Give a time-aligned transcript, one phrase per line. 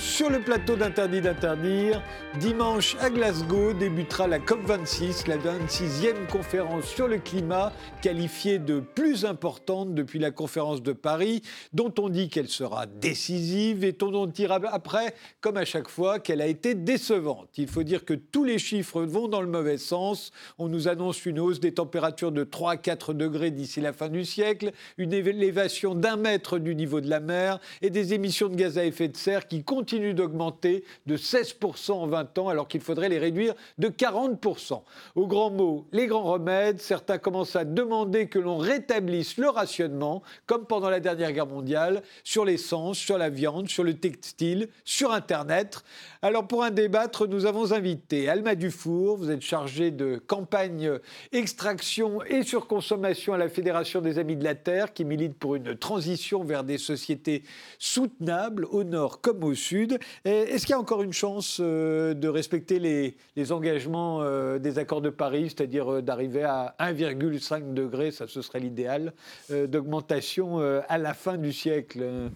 [0.00, 2.02] Sur le plateau d'Interdit d'interdire.
[2.38, 7.72] Dimanche à Glasgow débutera la COP26, la 26e conférence sur le climat,
[8.02, 11.40] qualifiée de plus importante depuis la conférence de Paris,
[11.72, 16.18] dont on dit qu'elle sera décisive et dont on dira après, comme à chaque fois,
[16.18, 17.48] qu'elle a été décevante.
[17.56, 20.30] Il faut dire que tous les chiffres vont dans le mauvais sens.
[20.58, 24.08] On nous annonce une hausse des températures de 3 à 4 degrés d'ici la fin
[24.08, 28.56] du siècle, une élévation d'un mètre du niveau de la mer et des émissions de
[28.56, 32.80] gaz à effet de serre qui continuent d'augmenter de 16% en 20 ans alors qu'il
[32.80, 34.82] faudrait les réduire de 40%.
[35.14, 40.22] Au grand mot, les grands remèdes, certains commencent à demander que l'on rétablisse le rationnement,
[40.46, 45.12] comme pendant la dernière guerre mondiale, sur l'essence, sur la viande, sur le textile, sur
[45.12, 45.84] Internet.
[46.22, 50.90] Alors pour un débattre, nous avons invité Alma Dufour, vous êtes chargée de campagne
[51.32, 55.76] extraction et surconsommation à la Fédération des Amis de la Terre, qui milite pour une
[55.76, 57.42] transition vers des sociétés
[57.78, 59.75] soutenables au nord comme au sud.
[60.24, 65.00] Est-ce qu'il y a encore une chance euh, de respecter les, engagements euh, des accords
[65.00, 69.12] de Paris, c'est-à-dire euh, d'arriver à 1,5 degré, ça ce serait l'idéal,
[69.50, 72.30] d'augmentation à la fin du siècle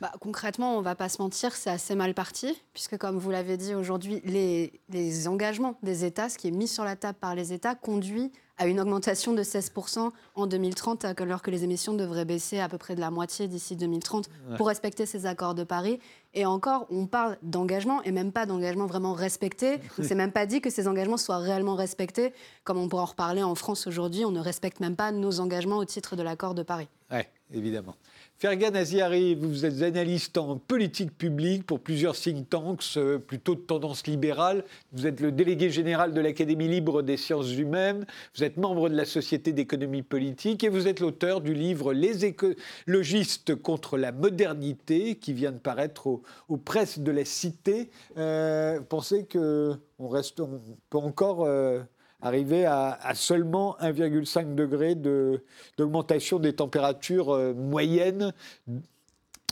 [0.00, 3.30] bah, concrètement, on ne va pas se mentir, c'est assez mal parti, puisque comme vous
[3.30, 7.18] l'avez dit aujourd'hui, les, les, engagements des États, ce qui est mis sur la table
[7.18, 11.94] par les États, conduit à une augmentation de 16% en 2030, alors que les émissions
[11.94, 15.64] devraient baisser à peu près de la moitié d'ici 2030 pour respecter ces accords de
[15.64, 15.98] Paris.
[16.32, 19.78] Et encore, on parle d'engagement et même pas d'engagement vraiment respecté.
[20.02, 22.32] C'est même pas dit que ces engagements soient réellement respectés.
[22.64, 25.78] Comme on pourra en reparler en France aujourd'hui, on ne respecte même pas nos engagements
[25.78, 26.88] au titre de l'accord de Paris.
[27.10, 27.20] Oui,
[27.52, 27.94] évidemment.
[28.38, 33.60] Fergan Aziari, vous êtes analyste en politique publique pour plusieurs think tanks, euh, plutôt de
[33.60, 34.62] tendance libérale.
[34.92, 38.04] Vous êtes le délégué général de l'Académie libre des sciences humaines.
[38.34, 42.26] Vous êtes membre de la Société d'économie politique et vous êtes l'auteur du livre Les
[42.26, 47.88] écologistes contre la modernité qui vient de paraître aux, presses de la Cité.
[48.18, 51.80] Euh, pensez qu'on on peut encore euh,
[52.26, 58.32] arriver à, seulement 1,5 degré d'augmentation des températures euh, moyennes.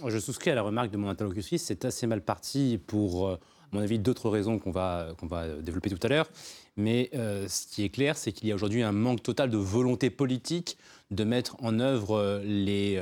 [0.07, 3.77] Je souscris à la remarque de mon interlocutrice, c'est assez mal parti pour, euh, à
[3.77, 6.29] mon avis, d'autres raisons qu'on va, qu'on va développer tout à l'heure.
[6.77, 9.57] Mais euh, ce qui est clair, c'est qu'il y a aujourd'hui un manque total de
[9.57, 10.77] volonté politique
[11.11, 13.01] de mettre en œuvre les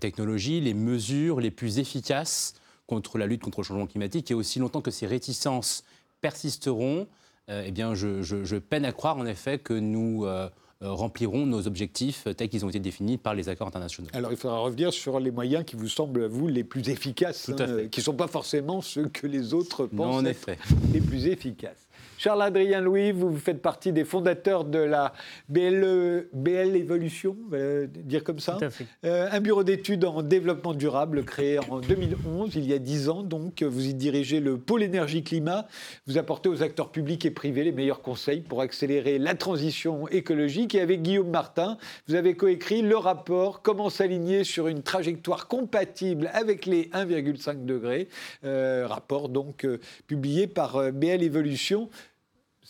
[0.00, 2.54] technologies, les mesures les plus efficaces
[2.86, 4.30] contre la lutte contre le changement climatique.
[4.30, 5.84] Et aussi longtemps que ces réticences
[6.20, 7.06] persisteront,
[7.48, 10.48] eh bien, je, peine à croire en effet que nous euh,
[10.82, 14.08] euh, remplirons nos objectifs tels qu'ils ont été définis par les accords internationaux.
[14.12, 17.88] Alors il faudra revenir sur les moyens qui vous semblent, vous, les plus efficaces, hein,
[17.90, 20.50] qui ne sont pas forcément ceux que les autres pensent être
[20.92, 21.87] les plus efficaces.
[22.18, 25.12] Charles-Adrien Louis, vous faites partie des fondateurs de la
[25.48, 27.36] BL Evolution,
[27.86, 28.58] dire comme ça.
[29.04, 33.22] Euh, un bureau d'études en développement durable créé en 2011, il y a 10 ans.
[33.22, 35.68] Donc, vous y dirigez le pôle énergie-climat.
[36.08, 40.74] Vous apportez aux acteurs publics et privés les meilleurs conseils pour accélérer la transition écologique.
[40.74, 46.30] Et avec Guillaume Martin, vous avez coécrit le rapport Comment s'aligner sur une trajectoire compatible
[46.32, 48.08] avec les 1,5 degrés.
[48.42, 51.88] Euh, rapport donc euh, publié par BL Evolution.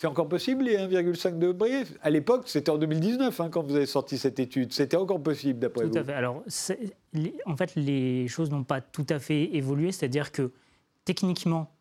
[0.00, 1.82] C'est encore possible les 1,5 degrés?
[2.02, 4.72] À l'époque, c'était en 2019 hein, quand vous avez sorti cette étude.
[4.72, 6.12] C'était encore possible d'après vous Tout à fait.
[6.12, 6.44] Alors,
[7.46, 9.90] en fait, les choses n'ont pas tout à fait évolué.
[9.90, 10.52] C'est-à-dire que
[11.04, 11.72] techniquement,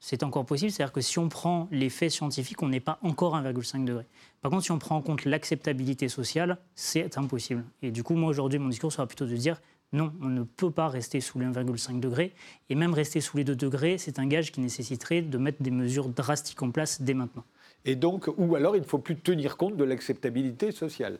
[0.00, 0.72] c'est encore possible.
[0.72, 4.06] C'est-à-dire que si on prend les faits scientifiques, on n'est pas encore à 1,5 degré.
[4.40, 7.62] Par contre, si on prend en compte l'acceptabilité sociale, c'est impossible.
[7.82, 9.60] Et du coup, moi, aujourd'hui, mon discours sera plutôt de dire
[9.92, 12.32] non, on ne peut pas rester sous les 1,5 degrés.
[12.70, 15.70] Et même rester sous les 2 degrés, c'est un gage qui nécessiterait de mettre des
[15.70, 17.44] mesures drastiques en place dès maintenant.
[17.86, 21.18] Et donc, ou alors il ne faut plus tenir compte de l'acceptabilité sociale.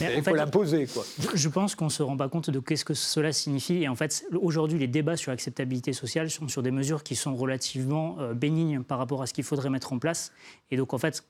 [0.00, 1.04] il faut l'imposer, quoi.
[1.34, 3.82] Je pense qu'on ne se rend pas compte de qu'est-ce que cela signifie.
[3.82, 7.36] Et en fait, aujourd'hui, les débats sur l'acceptabilité sociale sont sur des mesures qui sont
[7.36, 10.32] relativement euh, bénignes par rapport à ce qu'il faudrait mettre en place.
[10.70, 11.22] Et donc, en fait,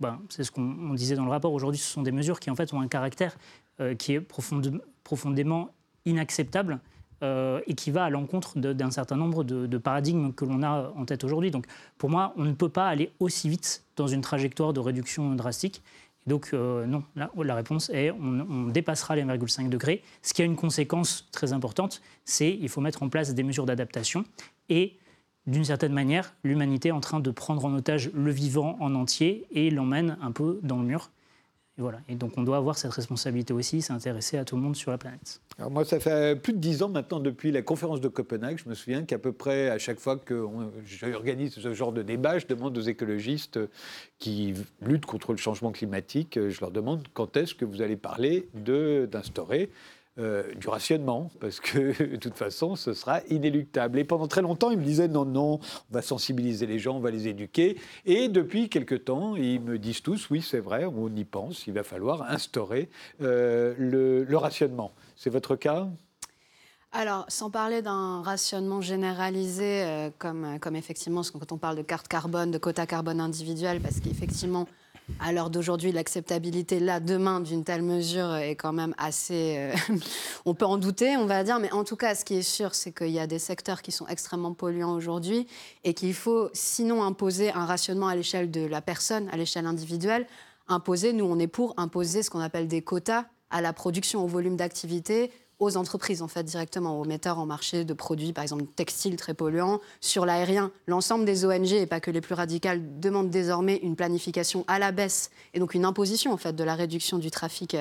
[0.00, 1.54] ben, c'est ce qu'on disait dans le rapport.
[1.54, 3.38] Aujourd'hui, ce sont des mesures qui, en fait, ont un caractère
[3.80, 5.70] euh, qui est profondément
[6.04, 6.80] inacceptable
[7.22, 11.04] euh, et qui va à l'encontre d'un certain nombre de, paradigmes que l'on a en
[11.04, 11.50] tête aujourd'hui.
[11.50, 11.66] Donc
[11.98, 15.82] pour moi, on ne peut pas aller aussi vite dans une trajectoire de réduction drastique.
[16.26, 20.02] donc euh, non, la, réponse est on, dépassera les 1,5 degrés.
[20.22, 23.66] Ce qui a une conséquence très importante, c'est qu'il faut mettre en place des mesures
[23.66, 24.24] d'adaptation
[24.68, 24.96] et
[25.46, 29.46] d'une certaine manière, l'humanité est en train de prendre en otage le vivant en entier
[29.52, 31.10] et l'emmène un peu dans le mur.
[31.78, 31.98] Et voilà.
[32.08, 34.98] Et donc on doit avoir cette responsabilité aussi, s'intéresser à tout le monde sur la
[34.98, 35.40] planète.
[35.58, 38.58] Alors moi, ça fait plus de dix ans maintenant depuis la conférence de Copenhague.
[38.62, 40.46] Je me souviens qu'à peu près à chaque fois que
[40.84, 43.58] j'organise ce genre de débat, je demande aux écologistes
[44.18, 48.48] qui luttent contre le changement climatique, je leur demande quand est-ce que vous allez parler
[48.54, 49.70] d'instaurer
[50.18, 53.98] euh, du rationnement, parce que de toute façon, ce sera inéluctable.
[53.98, 57.00] Et pendant très longtemps, ils me disaient non, non, on va sensibiliser les gens, on
[57.00, 57.76] va les éduquer.
[58.06, 61.74] Et depuis quelque temps, ils me disent tous, oui, c'est vrai, on y pense, il
[61.74, 62.88] va falloir instaurer
[63.20, 64.92] euh, le, rationnement.
[65.16, 65.86] C'est votre cas?
[66.92, 72.08] Alors, sans parler d'un rationnement généralisé, euh, comme, comme effectivement, quand on parle de carte
[72.08, 74.66] carbone, de quota carbone individuel, parce qu'effectivement,
[75.20, 79.56] à l'heure d'aujourd'hui, l'acceptabilité là, demain, d'une telle mesure est quand même assez...
[79.58, 79.96] Euh,
[80.44, 82.74] on peut en douter, on va dire, mais en tout cas, ce qui est sûr,
[82.74, 85.46] c'est qu'il y a des secteurs qui sont extrêmement polluants aujourd'hui
[85.84, 90.26] et qu'il faut, sinon, imposer un rationnement à l'échelle de la personne, à l'échelle individuelle,
[90.68, 94.26] imposer, nous, on est pour imposer ce qu'on appelle des quotas à la production, au
[94.26, 98.64] volume d'activité, aux entreprises, en fait, directement, aux metteurs en marché de produits, par exemple
[98.76, 99.80] textiles très polluants.
[100.00, 104.64] Sur l'aérien, l'ensemble des ONG, et pas que les plus radicales, demandent désormais une planification
[104.68, 107.76] à la baisse et donc une imposition, en fait, de la réduction du trafic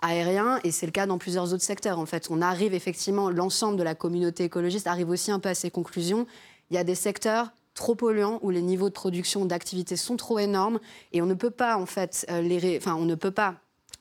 [0.00, 0.60] aérien.
[0.64, 1.98] Et c'est le cas dans plusieurs autres secteurs.
[1.98, 5.54] En fait, on arrive effectivement, l'ensemble de la communauté écologiste arrive aussi un peu à
[5.54, 6.26] ces conclusions.
[6.70, 10.38] Il y a des secteurs trop polluants où les niveaux de production d'activité sont trop
[10.38, 10.80] énormes
[11.12, 13.56] et on ne peut pas en fait euh, les enfin on ne peut pas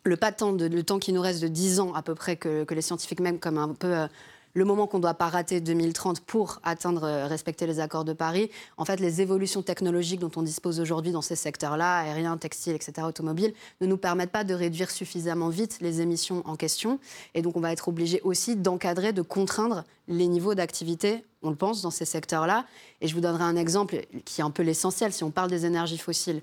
[0.05, 3.39] le temps qui nous reste de 10 ans à peu près que, les scientifiques même
[3.39, 4.07] comme un peu euh,
[4.55, 8.13] le moment qu'on ne doit pas rater 2030 pour atteindre, euh, respecter les accords de
[8.13, 12.73] Paris, en fait, les évolutions technologiques dont on dispose aujourd'hui dans ces secteurs-là, aérien, textile,
[12.73, 16.99] etc., automobile, ne nous permettent pas de réduire suffisamment vite les émissions en question.
[17.33, 21.55] Et donc, on va être obligé aussi d'encadrer, de contraindre les niveaux d'activité, on le
[21.57, 22.65] pense, dans ces secteurs-là.
[23.01, 25.65] Et je vous donnerai un exemple qui est un peu l'essentiel si on parle des
[25.65, 26.41] énergies fossiles.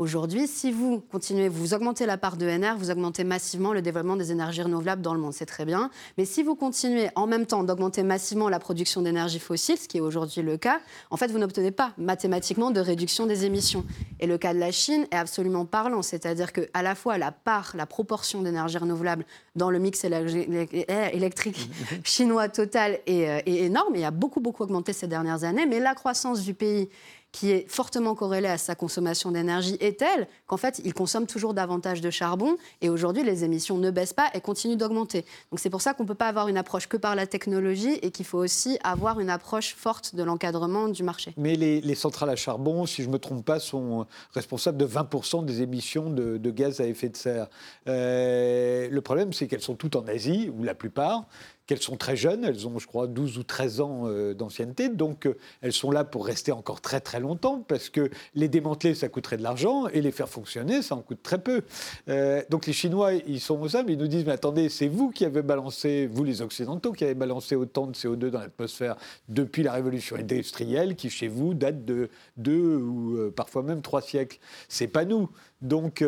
[0.00, 4.16] Aujourd'hui, si vous continuez, vous augmentez la part de NR, vous augmentez massivement le développement
[4.16, 5.90] des énergies renouvelables dans le monde, c'est très bien.
[6.16, 9.98] Mais si vous continuez en même temps d'augmenter massivement la production d'énergie fossile, ce qui
[9.98, 10.80] est aujourd'hui le cas,
[11.10, 13.84] en fait, vous n'obtenez pas mathématiquement de réduction des émissions.
[14.20, 17.30] Et le cas de la Chine est absolument parlant, c'est-à-dire que à la fois la
[17.30, 21.70] part, la proportion d'énergie renouvelable dans le mix électrique
[22.04, 25.78] chinois total est, euh, est énorme et a beaucoup beaucoup augmenté ces dernières années, mais
[25.78, 26.88] la croissance du pays
[27.32, 31.54] qui est fortement corrélée à sa consommation d'énergie est telle qu'en fait, il consomme toujours
[31.54, 35.24] davantage de charbon et aujourd'hui, les émissions ne baissent pas et continuent d'augmenter.
[35.50, 37.94] Donc c'est pour ça qu'on ne peut pas avoir une approche que par la technologie
[38.02, 41.32] et qu'il faut aussi avoir une approche forte de l'encadrement du marché.
[41.36, 45.44] Mais les, centrales à charbon, si je ne me trompe pas, sont responsables de 20%
[45.44, 47.48] des émissions de, gaz à effet de serre.
[47.86, 51.26] Euh, le problème, c'est qu'elles sont toutes en Asie, ou la plupart
[51.70, 55.24] qu'elles sont très jeunes, elles ont, je crois, 12 ou 13 ans euh, d'ancienneté, donc
[55.24, 59.08] euh, elles sont là pour rester encore très très longtemps, parce que les démanteler, ça
[59.08, 61.62] coûterait de l'argent, et les faire fonctionner, ça en coûte très peu.
[62.08, 65.10] Euh, donc les Chinois, ils sont aux mais ils nous disent, mais attendez, c'est vous
[65.10, 68.96] qui avez balancé, vous les Occidentaux, qui avez balancé autant de CO2 dans l'atmosphère
[69.28, 74.40] depuis la révolution industrielle, qui chez vous date de deux ou parfois même trois siècles.
[74.68, 75.30] C'est pas nous.
[75.62, 76.04] Donc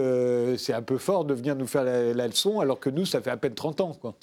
[0.59, 3.21] c'est un peu fort de venir nous faire la, la, leçon, alors que nous, ça
[3.21, 3.93] fait à peine 30 ans.
[3.93, 4.17] Quoi.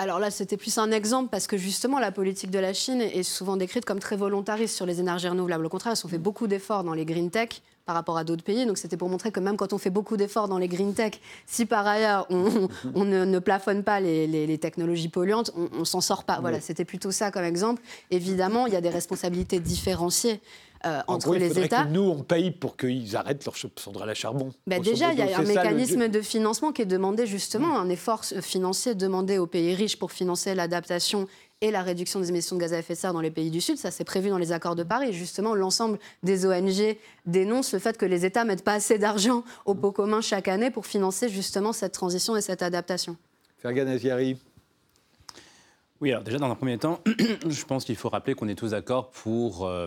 [0.00, 3.22] Alors là, c'était plus un exemple parce que justement, la politique de la Chine est
[3.22, 5.66] souvent décrite comme très volontariste sur les énergies renouvelables.
[5.66, 8.42] Au contraire, ils ont fait beaucoup d'efforts dans les green tech par rapport à d'autres
[8.42, 8.64] pays.
[8.64, 11.20] Donc c'était pour montrer que même quand on fait beaucoup d'efforts dans les green tech,
[11.44, 16.38] si par ailleurs on, ne, plafonne pas les, technologies polluantes, on, ne s'en sort pas.
[16.40, 17.82] Voilà, c'était plutôt ça comme exemple.
[18.10, 20.40] Évidemment, il y a des responsabilités différenciées
[20.86, 21.84] euh, entre les États.
[21.84, 24.52] Que nous, on paye pour qu'ils arrêtent leur centrale à charbon.
[24.66, 28.24] Ben déjà, il y a un mécanisme de financement qui est demandé justement, un effort
[28.24, 31.26] financier demandé aux pays riches pour financer l'adaptation
[31.60, 33.60] et la réduction des émissions de gaz à effet de serre dans les pays du
[33.60, 33.76] Sud.
[33.76, 35.12] Ça, c'est prévu dans les accords de Paris.
[35.12, 36.96] Justement, l'ensemble des ONG
[37.26, 40.70] dénoncent le fait que les États mettent pas assez d'argent au pot commun chaque année
[40.70, 43.16] pour financer justement cette transition et cette adaptation.
[43.58, 44.38] Fergan Aziari.
[46.00, 47.00] Oui, alors déjà, dans un premier temps,
[47.46, 49.86] je pense qu'il faut rappeler qu'on est tous d'accord pour, euh,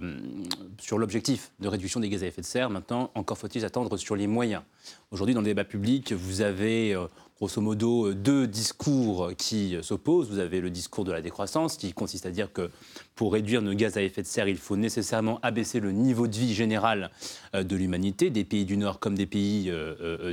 [0.79, 2.69] sur l'objectif de réduction des gaz à effet de serre.
[2.69, 4.61] Maintenant, encore faut-il attendre sur les moyens.
[5.09, 10.29] Aujourd'hui, dans le débat public, vous avez euh, grosso modo deux discours qui s'opposent.
[10.29, 12.69] Vous avez le discours de la décroissance, qui consiste à dire que
[13.15, 16.35] pour réduire nos gaz à effet de serre, il faut nécessairement abaisser le niveau de
[16.35, 17.09] vie général
[17.55, 19.73] euh, de l'humanité, des pays du Nord comme des pays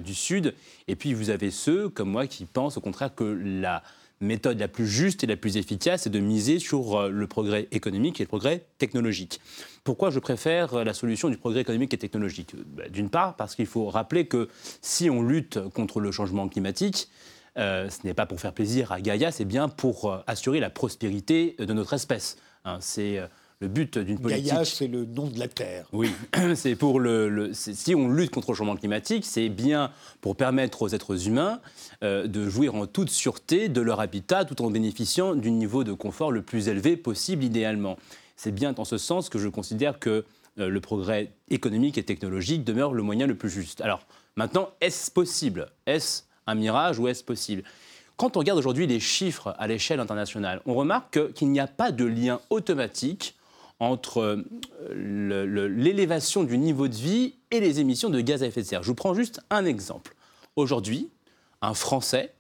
[0.04, 0.54] du Sud.
[0.88, 3.82] Et puis, vous avez ceux, comme moi, qui pensent au contraire que la
[4.20, 7.68] méthode la plus juste et la plus efficace est de miser sur euh, le progrès
[7.72, 9.40] économique et le progrès technologique.
[9.82, 12.54] Pourquoi je préfère euh, la solution du progrès économique et technologique?
[12.76, 14.48] Bah, D'une part, parce qu'il faut rappeler que
[14.82, 17.08] si on lutte contre le changement climatique,
[17.56, 21.56] euh, ce n'est pas pour faire plaisir à Gaïa, c'est bien pour assurer la prospérité
[21.58, 22.36] de notre espèce.
[22.66, 22.76] Hein.
[22.80, 23.18] c'est
[23.60, 24.46] le but d'une politique.
[24.46, 25.86] Gaïa, c'est le nom de la Terre.
[25.92, 26.10] Oui,
[26.54, 27.50] c'est pour le.
[27.52, 31.60] si on lutte contre le changement climatique, c'est bien pour permettre aux êtres humains
[32.02, 35.92] euh, de jouir en toute sûreté de leur habitat, tout en bénéficiant du niveau de
[35.92, 37.98] confort le plus élevé possible, idéalement.
[38.36, 40.24] C'est bien dans ce sens que je considère que
[40.58, 43.82] euh, le progrès économique et technologique demeure le moyen le plus juste.
[43.82, 44.00] Alors,
[44.36, 45.70] maintenant, est-ce possible?
[45.84, 47.62] Est-ce un mirage ou est-ce possible?
[48.16, 51.92] Quand on regarde aujourd'hui les chiffres à l'échelle internationale, on remarque qu'il n'y a pas
[51.92, 53.34] de lien automatique
[53.80, 54.44] entre
[54.94, 58.82] l'élévation du niveau de vie et les émissions de gaz à effet de serre.
[58.82, 60.14] Je vous prends juste un exemple.
[60.54, 61.08] Aujourd'hui,
[61.62, 62.34] un Français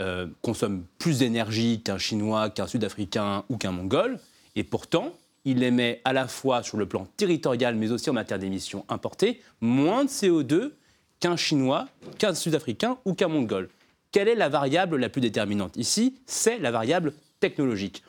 [0.00, 4.18] euh, consomme plus d'énergie qu'un Chinois, qu'un Sud-Africain ou qu'un Mongol,
[4.56, 5.12] et pourtant,
[5.44, 9.40] il émet à la fois sur le plan territorial, mais aussi en matière d'émissions importées,
[9.60, 10.72] moins de CO2
[11.20, 13.68] qu'un Chinois, qu'un Sud-Africain ou qu'un Mongol.
[14.10, 15.76] Quelle est la variable la plus déterminante?
[15.76, 18.02] Ici, c'est la variable technologique.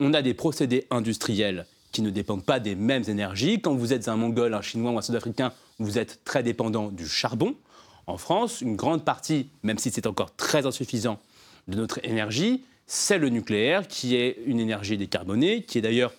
[0.00, 3.60] On a des procédés industriels qui ne dépendent pas des mêmes énergies.
[3.60, 7.06] Quand vous êtes un Mongol, un Chinois ou un Sud-Africain, vous êtes très dépendant du
[7.06, 7.54] charbon.
[8.06, 11.18] En France, une grande partie, même si c'est encore très insuffisant,
[11.68, 16.12] de notre énergie, c'est le nucléaire, qui est une énergie décarbonée, qui est d'ailleurs,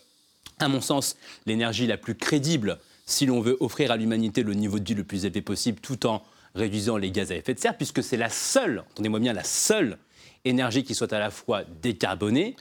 [0.60, 4.80] à mon sens, l'énergie la plus crédible si l'on veut offrir à l'humanité le niveau
[4.80, 6.24] de vie le plus élevé possible, tout en
[6.56, 9.98] réduisant les gaz à effet de serre, puisque c'est la seule, entendez-moi bien, la seule
[10.44, 12.58] énergie qui soit à la fois décarbonée,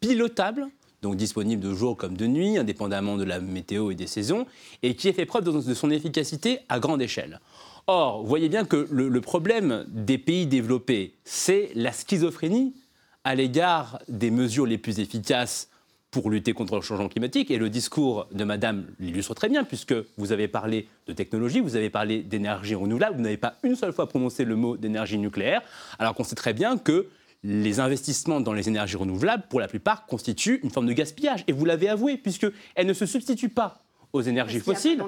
[0.00, 0.68] pilotable
[1.02, 4.46] donc disponible de jour comme de nuit, indépendamment de la météo et des saisons,
[4.82, 7.40] et qui a fait preuve de son efficacité à grande échelle.
[7.86, 12.74] Or, vous voyez bien que le, problème des pays développés, c'est la schizophrénie
[13.24, 15.68] à l'égard des mesures les plus efficaces
[16.10, 17.50] pour lutter contre le changement climatique.
[17.50, 21.76] Et le discours de Madame l'illustre très bien, puisque vous avez parlé de technologie, vous
[21.76, 25.62] avez parlé d'énergie renouvelable, vous n'avez pas une seule fois prononcé le mot d'énergie nucléaire,
[25.98, 27.08] alors qu'on sait très bien que
[27.42, 31.44] les investissements dans les énergies renouvelables, pour la plupart, constituent une forme de gaspillage.
[31.46, 33.82] Et vous l'avez avoué, puisqu'elles ne se substituent pas
[34.12, 35.02] aux énergies fossiles,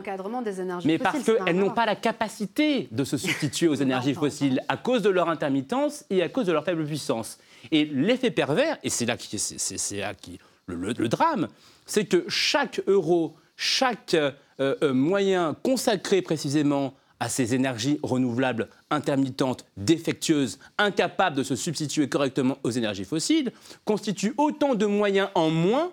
[0.44, 4.62] des énergies mais parce qu'elles n'ont pas la capacité de se substituer aux énergies fossiles
[4.68, 7.38] à cause de leur intermittence et à cause de leur faible puissance.
[7.72, 11.48] Et l'effet pervers, et c'est là, qui, c'est, là qui, le, drame,
[11.84, 19.64] c'est que chaque euro, chaque euh, euh, moyen consacré précisément à ces énergies renouvelables intermittentes,
[19.76, 23.52] défectueuses, incapables de se substituer correctement aux énergies fossiles,
[23.84, 25.92] constitue autant de moyens en moins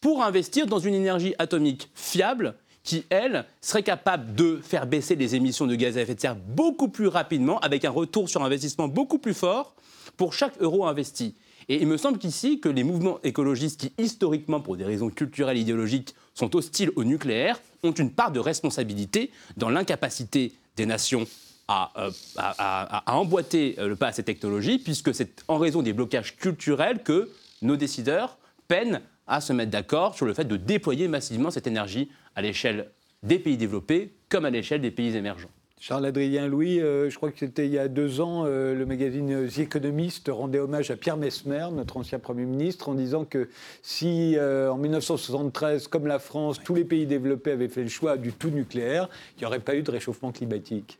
[0.00, 5.36] pour investir dans une énergie atomique fiable qui, elle, serait capable de faire baisser les
[5.36, 8.88] émissions de gaz à effet de serre beaucoup plus rapidement, avec un retour sur investissement
[8.88, 9.76] beaucoup plus fort
[10.16, 11.36] pour chaque euro investi.
[11.68, 15.56] Et il me semble qu'ici, que les mouvements écologistes qui, historiquement, pour des raisons culturelles
[15.56, 21.26] et idéologiques, sont hostiles au nucléaire, ont une part de responsabilité dans l'incapacité des nations
[21.68, 26.36] à, euh, emboîter euh, le pas à ces technologies, puisque c'est en raison des blocages
[26.36, 27.30] culturels que
[27.62, 32.08] nos décideurs peinent à se mettre d'accord sur le fait de déployer massivement cette énergie
[32.36, 32.90] à l'échelle
[33.24, 35.50] des pays développés comme à l'échelle des pays émergents.
[35.86, 39.48] Charles-Adrien Louis, euh, je crois que c'était il y a deux ans, euh, le magazine
[39.48, 43.48] The Economist rendait hommage à Pierre Mesmer, notre ancien Premier ministre, en disant que
[43.82, 48.16] si euh, en 1973, comme la France, tous les pays développés avaient fait le choix
[48.16, 50.98] du tout nucléaire, il n'y aurait pas eu de réchauffement climatique.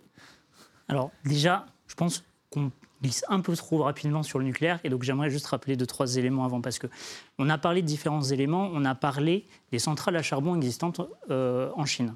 [0.87, 2.71] Alors déjà, je pense qu'on
[3.03, 4.79] glisse un peu trop rapidement sur le nucléaire.
[4.85, 8.23] Et donc j'aimerais juste rappeler deux, trois éléments avant, parce qu'on a parlé de différents
[8.23, 8.71] éléments.
[8.73, 12.15] On a parlé des centrales à charbon existantes en Chine.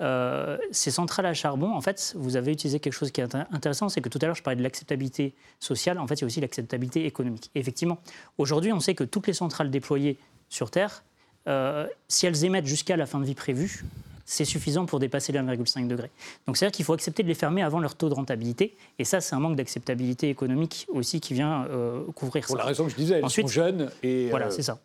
[0.00, 3.88] Euh, ces centrales à charbon, en fait, vous avez utilisé quelque chose qui est intéressant,
[3.88, 6.26] c'est que tout à l'heure, je parlais de l'acceptabilité sociale, en fait, il y a
[6.26, 7.50] aussi l'acceptabilité économique.
[7.54, 7.98] effectivement,
[8.36, 11.02] aujourd'hui, on sait que toutes les centrales déployées sur Terre,
[11.48, 13.84] euh, si elles émettent jusqu'à la fin de vie prévue,
[14.26, 16.10] c'est suffisant pour dépasser les 1,5 degré.
[16.46, 18.76] Donc c'est-à-dire qu'il faut accepter de les fermer avant leur taux de rentabilité.
[18.98, 22.48] Et ça, c'est un manque d'acceptabilité économique aussi qui vient euh, couvrir ça.
[22.48, 23.90] Pour la raison que je disais, elles Ensuite, sont jeunes.
[24.02, 24.80] Et, voilà, c'est ça.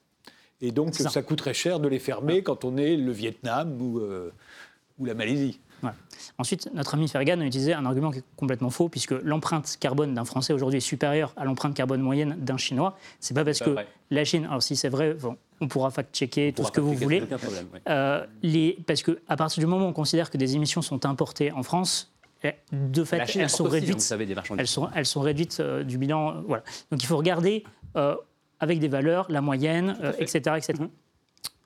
[0.62, 1.10] Et donc, ça.
[1.10, 1.24] ça.
[1.24, 4.00] coûterait cher de les fermer quand on est le Vietnam ou
[5.02, 5.60] ou la Malaisie.
[6.38, 10.14] Ensuite, notre ami Fergan a utilisé un argument qui est complètement faux, puisque l'empreinte carbone
[10.14, 12.96] d'un Français aujourd'hui est supérieure à l'empreinte carbone moyenne d'un Chinois.
[13.20, 13.76] C'est pas parce que
[14.12, 15.18] la Chine, alors si c'est vrai,
[15.60, 17.24] on pourra fact-checker tout ce que vous voulez.
[17.90, 21.52] Euh, les, parce qu'à partir du moment où on considère que des émissions sont importées
[21.52, 24.14] en France, eh, de fait, elles sont, réduites,
[24.58, 26.30] elles, sont, elles sont réduites euh, du bilan.
[26.30, 26.64] Euh, voilà.
[26.92, 27.64] Donc il faut regarder
[28.60, 30.56] avec des valeurs, la moyenne, etc.
[30.58, 30.74] etc.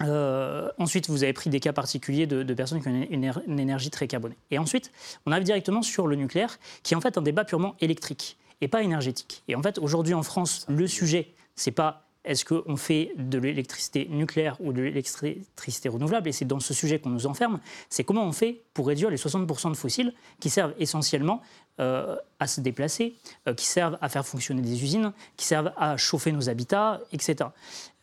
[0.04, 4.08] Euh, ensuite, vous avez pris des cas particuliers de, personnes qui ont une, énergie très
[4.08, 4.38] carbonée.
[4.52, 4.92] Et ensuite,
[5.26, 8.68] on arrive directement sur le nucléaire, qui est en fait un débat purement électrique et
[8.68, 9.44] pas énergétique.
[9.48, 14.08] Et en fait, aujourd'hui en France, le sujet, c'est pas est-ce qu'on fait de l'électricité
[14.10, 17.60] nucléaire ou de l'électricité renouvelable Et c'est dans ce sujet qu'on nous enferme.
[17.90, 21.42] C'est comment on fait pour réduire les 60% de fossiles qui servent essentiellement
[21.82, 23.16] euh, à se déplacer,
[23.50, 27.50] euh, qui servent à faire fonctionner des usines, qui servent à chauffer nos habitats, etc.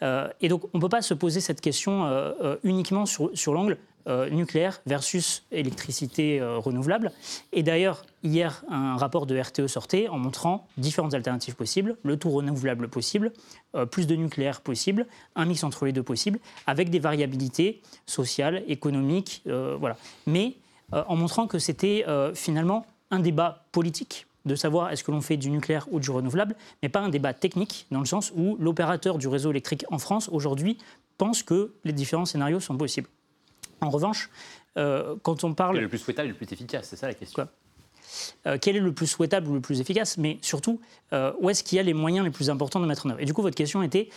[0.03, 2.07] Euh, et donc, on ne peut pas se poser cette question
[2.65, 3.79] uniquement sur, l'angle
[4.31, 7.13] nucléaire versus électricité renouvelable.
[7.53, 12.31] Et d'ailleurs, hier, un rapport de RTE sortait en montrant différentes alternatives possibles, le tout
[12.31, 13.33] renouvelable possible,
[13.91, 19.43] plus de nucléaire possible, un mix entre les deux possible, avec des variabilités sociales, économiques,
[19.47, 19.97] voilà.
[20.27, 20.57] Mais
[20.91, 25.51] en montrant que c'était finalement un débat politique de savoir est-ce que l'on fait du
[25.51, 29.29] nucléaire ou du renouvelable, mais pas un débat technique, dans le sens où l'opérateur du
[29.29, 30.79] réseau électrique en France, aujourd'hui,
[31.17, 33.09] pense que les différents scénarios sont possibles.
[33.81, 34.31] En revanche,
[34.77, 35.75] euh, quand on parle...
[35.75, 36.89] Quel est le plus souhaitable et le plus efficace?
[36.89, 37.47] C'est ça la question.
[38.47, 40.81] Euh, quel est le plus souhaitable ou le plus efficace, mais surtout,
[41.13, 43.21] euh, où est-ce qu'il y a les moyens les plus importants de mettre en œuvre?
[43.21, 44.09] Et du coup, votre question était,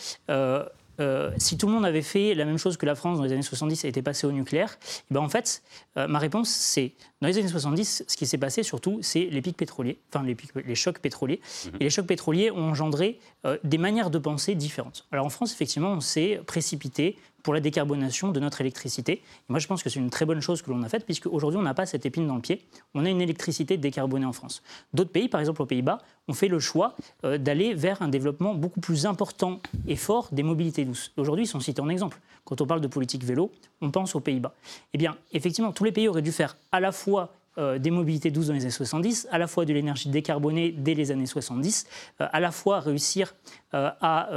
[1.00, 3.32] euh, si tout le monde avait fait la même chose que la France dans les
[3.32, 4.78] années 70 et était passé au nucléaire,
[5.10, 5.62] eh ben en fait,
[5.98, 9.42] euh, ma réponse, c'est dans les années 70, ce qui s'est passé surtout, c'est les
[9.42, 10.36] pics pétroliers, enfin les,
[10.66, 11.42] les chocs pétroliers.
[11.66, 11.72] Mhm.
[11.80, 15.08] Et les chocs pétroliers ont engendré euh, des manières de penser différentes.
[15.12, 19.22] Alors en France, effectivement, on s'est précipité pour la décarbonation de notre électricité.
[19.50, 21.60] Moi, je pense que c'est une très bonne chose que l'on a faite, puisque aujourd'hui,
[21.60, 22.66] on n'a pas cette épine dans le pied.
[22.96, 24.64] On a une électricité décarbonée en France.
[24.96, 28.56] D'autres pays, par exemple aux Pays-Bas, ont fait le choix euh, d'aller vers un développement
[28.56, 31.12] beaucoup plus important et fort des mobilités douces.
[31.18, 32.18] Aujourd'hui, ils sont cités en exemple.
[32.46, 34.56] Quand on parle de politique vélo, on pense aux Pays-Bas.
[34.96, 38.32] Eh bien, effectivement, tous les pays auraient dû faire à la fois euh, des mobilités
[38.32, 41.86] douces dans les années 70, à la fois de l'énergie décarbonée dès les années 70,
[42.22, 43.36] euh, à la fois réussir
[43.72, 44.30] à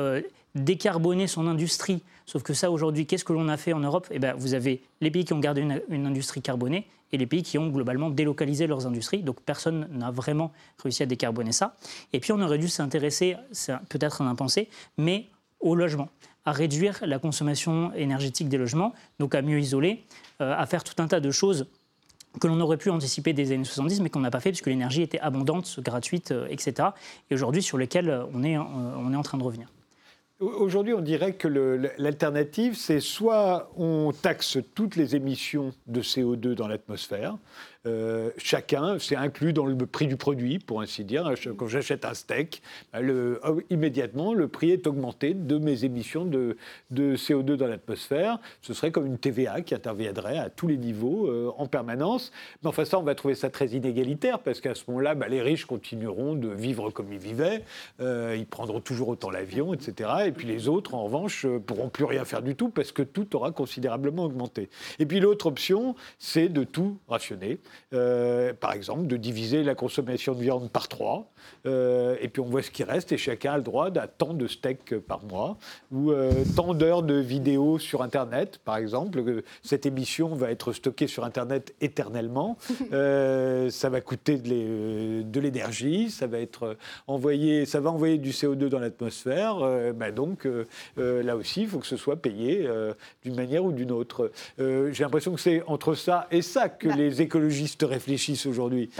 [0.55, 2.03] décarboner son industrie.
[2.28, 4.06] Sauf que ça, aujourd'hui, qu'est-ce que l'on a fait en Europe?
[4.11, 7.42] Eh bien, Vous avez les pays qui ont gardé une, industrie carbonée et les pays
[7.42, 9.23] qui ont globalement délocalisé leurs industries.
[9.23, 11.75] Donc personne n'a vraiment réussi à décarboner ça.
[12.12, 14.68] Et puis on aurait dû s'intéresser, c'est peut-être un impensé,
[14.99, 15.28] mais
[15.61, 16.11] au logement
[16.44, 20.04] à réduire la consommation énergétique des logements, donc à mieux isoler,
[20.42, 21.66] euh, à faire tout un tas de choses
[22.42, 25.00] que l'on aurait pu anticiper des années 70, mais qu'on n'a pas fait puisque l'énergie
[25.00, 26.90] était abondante, gratuite, euh, etc.
[27.30, 29.70] Et aujourd'hui, sur lesquelles on est, on est en train de revenir.
[30.40, 31.49] Aujourd'hui, on dirait que
[31.99, 37.37] l'alternative, c'est soit on taxe toutes les émissions de CO2 dans l'atmosphère,
[37.87, 41.32] euh, chacun, c'est inclus dans le prix du produit, pour ainsi dire.
[41.56, 42.99] Quand j'achète un steak, bah,
[43.49, 46.56] oh, immédiatement, le prix est augmenté de mes émissions de,
[46.91, 48.38] de CO2 dans l'atmosphère.
[48.62, 52.32] Ce serait comme une TVA qui interviendrait à tous les niveaux euh, en permanence.
[52.62, 55.41] Mais enfin, ça, on va trouver ça très inégalitaire, parce qu'à ce moment-là, bah, les
[55.41, 57.62] riches continueront de vivre comme ils vivaient.
[58.00, 60.10] Euh, ils prendront toujours autant l'avion, etc.
[60.26, 63.36] Et puis les autres, en revanche, pourront plus rien faire du tout, parce que tout
[63.36, 64.69] aura considérablement augmenté.
[64.99, 67.60] Et puis l'autre option, c'est de tout rationner.
[67.95, 71.31] Euh, par exemple, de diviser la consommation de viande par trois,
[71.67, 74.35] euh, et puis on voit ce qui reste, et chacun a le droit à tant
[74.35, 75.57] de steaks par mois,
[75.91, 79.23] ou euh, tant d'heures de vidéos sur Internet, par exemple.
[79.63, 82.59] Cette émission va être stockée sur Internet éternellement.
[82.91, 86.76] ça va coûter de l'énergie, ça va être
[87.07, 89.57] envoyé, ça va envoyer du CO2 dans l'atmosphère.
[89.95, 90.47] Bah donc
[90.97, 92.69] là aussi, il faut que ce soit payé
[93.23, 94.31] d'une manière ou d'une autre.
[94.59, 96.97] J'ai l'impression que c'est entre ça et ça que bah.
[96.97, 98.90] les écologistes réfléchissent aujourd'hui?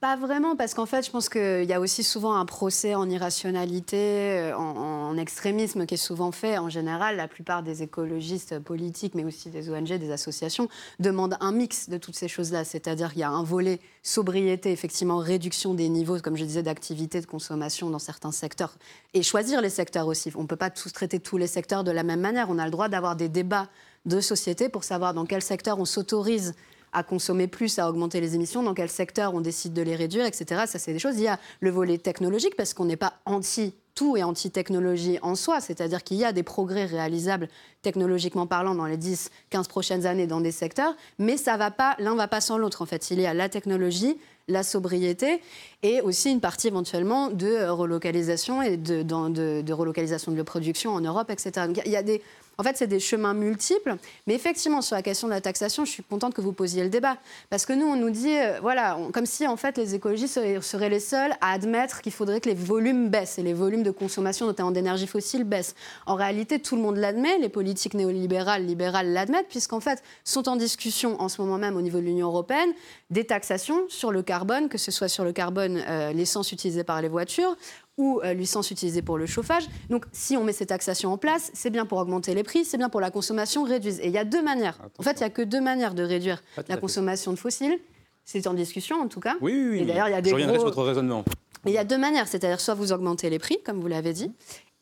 [0.00, 3.10] Pas, vraiment, parce qu'en fait, je pense qu'il y a aussi souvent un procès en
[3.10, 6.56] irrationalité, euh, en, extrémisme qui est souvent fait.
[6.56, 10.68] En général, la plupart des écologistes politiques, mais aussi des ONG, des associations,
[11.00, 12.64] demandent un mix de toutes ces choses-là.
[12.64, 17.20] C'est-à-dire qu'il y a un volet sobriété, effectivement, réduction des niveaux, comme je disais, d'activité,
[17.20, 18.76] de consommation dans certains secteurs.
[19.14, 20.30] Et choisir les secteurs aussi.
[20.36, 22.50] On ne peut pas tous traiter tous les secteurs de la même manière.
[22.50, 23.68] On a le droit d'avoir des débats
[24.06, 26.54] de société pour savoir dans quel secteur on s'autorise
[26.92, 30.26] à consommer plus, à augmenter les émissions, dans quel secteur on décide de les réduire,
[30.26, 30.62] etc.
[30.66, 31.16] Ça, c'est des choses.
[31.16, 35.34] Il y a le volet technologique, parce qu'on n'est pas anti tout et anti-technologie en
[35.34, 37.48] soi, c'est-à-dire qu'il y a des progrès réalisables
[37.82, 41.96] technologiquement parlant dans les 10, 15 prochaines années dans des secteurs, mais ça va pas,
[41.98, 43.10] l'un va pas sans l'autre en fait.
[43.10, 45.40] Il y a la technologie, la sobriété
[45.82, 51.00] et aussi une partie éventuellement de relocalisation et de, de, relocalisation de la production en
[51.00, 51.66] Europe, etc.
[51.66, 52.22] Donc il y a des
[52.58, 53.96] en fait, c'est des chemins multiples.
[54.26, 56.88] Mais effectivement, sur la question de la taxation, je suis contente que vous posiez le
[56.88, 57.16] débat.
[57.50, 60.88] Parce que nous, on nous dit, euh, voilà, comme si en fait les écologistes seraient,
[60.88, 64.46] les seuls à admettre qu'il faudrait que les volumes baissent et les volumes de consommation,
[64.46, 65.76] notamment d'énergie fossile, baissent.
[66.06, 70.56] En réalité, tout le monde l'admet, les politiques néolibérales, libérales l'admettent, puisqu'en fait, sont en
[70.56, 72.72] discussion en ce moment même au niveau de l'Union européenne
[73.10, 77.00] des taxations sur le carbone, que ce soit sur le carbone, euh, l'essence utilisée par
[77.02, 77.56] les voitures,
[77.98, 79.68] ou euh, licence utilisée pour le chauffage.
[79.90, 82.78] Donc, si on met ces taxations en place, c'est bien pour augmenter les prix, c'est
[82.78, 83.98] bien pour la consommation réduite.
[84.00, 84.78] Et il y a deux manières.
[84.98, 87.78] En fait, il n'y a que deux manières de réduire la consommation de fossiles.
[88.24, 89.36] C'est en discussion, en tout cas.
[89.40, 89.80] Oui, oui, oui.
[89.80, 91.24] Et d'ailleurs, il y a des Je reviendrai sur votre raisonnement.
[91.66, 94.30] Il y a deux manières, c'est-à-dire soit vous augmentez les prix, comme vous l'avez dit,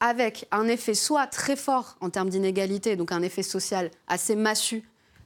[0.01, 4.83] avec un effet soit très fort en termes d'inégalité, donc un effet social assez massu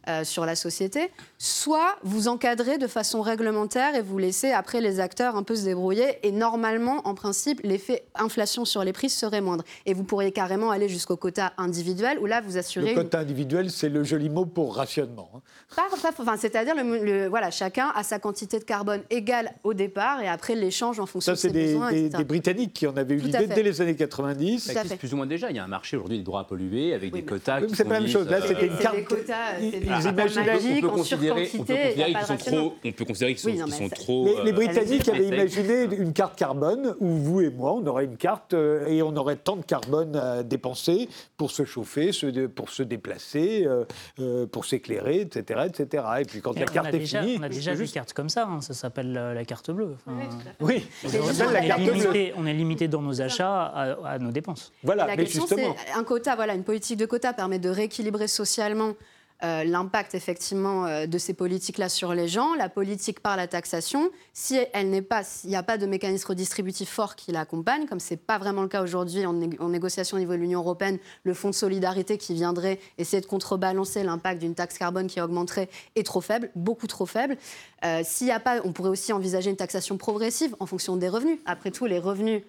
[0.09, 1.11] euh, sur la société,
[1.43, 5.65] soit vous encadrez de façon réglementaire et vous laissez après les acteurs un peu se
[5.65, 6.19] débrouiller.
[6.23, 9.65] Et normalement, en principe, l'effet inflation sur les prix serait moindre.
[9.87, 12.91] Et vous pourriez carrément aller jusqu'au quota individuel, où là, vous assurez...
[12.91, 15.31] Le quota individuel, c'est le joli mot pour rationnement.
[15.35, 15.83] Hein.
[15.91, 20.55] enfin, C'est-à-dire, le, voilà, chacun a sa quantité de carbone égale au départ, et après
[20.55, 23.47] l'échange en fonction de ses des, besoins, des, des, Britanniques qui en avaient eu l'idée
[23.47, 24.59] dès les années 90.
[24.59, 25.49] Ça existe plus ou moins déjà.
[25.49, 27.61] Il y a un marché aujourd'hui des droits à polluer, avec des quotas...
[27.73, 28.29] c'est pas la même chose.
[28.29, 28.97] Là, c'était une carte...
[28.97, 33.05] Des quotas, ils imaginaient on peut considérer on peut considérer qu'ils sont trop, on peut
[33.05, 34.25] considérer qu'ils sont, Oui, non, trop.
[34.27, 38.05] Les, les euh, Britanniques avaient imaginé une carte carbone où vous et moi, on aurait
[38.05, 42.47] une carte euh, et on aurait tant de carbone à dépenser pour se chauffer, se
[42.47, 43.85] pour se déplacer, euh,
[44.19, 46.05] euh, pour s'éclairer, etc., etc.
[46.21, 48.13] Et puis quand Et la carte a est déjà, finie, on a déjà des cartes
[48.13, 49.97] comme ça, hein, ça s'appelle euh, la carte bleue.
[50.07, 50.19] Enfin,
[50.61, 51.93] oui, ça Mais s'appelle justement, la on, est carte bleue.
[51.93, 54.73] limité, on est limité dans nos achats à, à nos dépenses.
[54.83, 55.75] Voilà, la mais question, justement.
[55.87, 58.95] c'est un quota, voilà, une politique de quota permet de rééquilibrer socialement
[59.43, 62.55] euh, l'impact effectivement euh, de ces politiques-là sur les gens.
[62.55, 66.29] La politique par la taxation, si elle n'est pas, s'il n'y a pas de mécanisme
[66.29, 70.17] redistributif fort qui l'accompagne, comme c'est pas vraiment le cas aujourd'hui en, né- en négociation
[70.17, 74.41] au niveau de l'Union européenne, le fonds de solidarité qui viendrait essayer de contrebalancer l'impact
[74.41, 77.37] d'une taxe carbone qui augmenterait est trop faible, beaucoup trop faible.
[77.85, 81.09] Euh, s'il y a pas, on pourrait aussi envisager une taxation progressive en fonction des
[81.09, 81.39] revenus.
[81.47, 82.43] Après tout, les revenus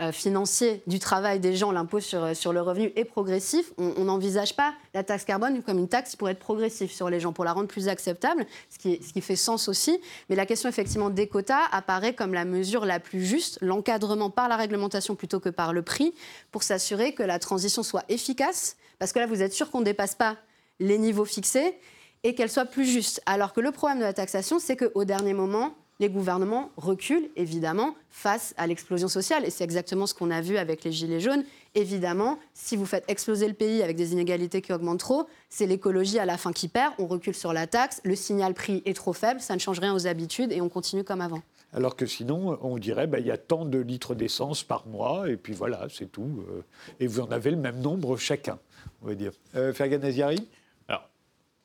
[0.00, 3.72] euh, financier du travail des gens, l'impôt sur, euh, sur le revenu est progressif.
[3.78, 7.18] On n'envisage pas la taxe carbone comme une taxe qui pourrait être progressive sur les
[7.18, 10.00] gens pour la rendre plus acceptable, ce qui, ce qui fait sens aussi.
[10.30, 14.48] Mais la question effectivement des quotas apparaît comme la mesure la plus juste, l'encadrement par
[14.48, 16.14] la réglementation plutôt que par le prix,
[16.52, 18.76] pour s'assurer que la transition soit efficace.
[18.98, 20.36] Parce que là, vous êtes sûr qu'on ne dépasse pas
[20.78, 21.76] les niveaux fixés
[22.22, 23.20] et qu'elle soit plus juste.
[23.26, 27.94] Alors que le problème de la taxation, c'est qu'au dernier moment, les gouvernements reculent, évidemment,
[28.10, 29.44] face à l'explosion sociale.
[29.44, 31.44] Et c'est exactement ce qu'on a vu avec les Gilets jaunes.
[31.74, 36.18] Évidemment, si vous faites exploser le pays avec des inégalités qui augmentent trop, c'est l'écologie
[36.18, 36.94] à la fin qui perd.
[36.98, 39.94] On recule sur la taxe, le signal prix est trop faible, ça ne change rien
[39.94, 41.42] aux habitudes et on continue comme avant.
[41.74, 45.28] Alors que sinon, on dirait ben, il y a tant de litres d'essence par mois,
[45.28, 46.42] et puis voilà, c'est tout.
[46.50, 46.62] euh,
[46.98, 48.58] Et vous en avez le même nombre chacun,
[49.02, 49.32] on va dire.
[49.54, 50.48] Euh, Fergan Aziari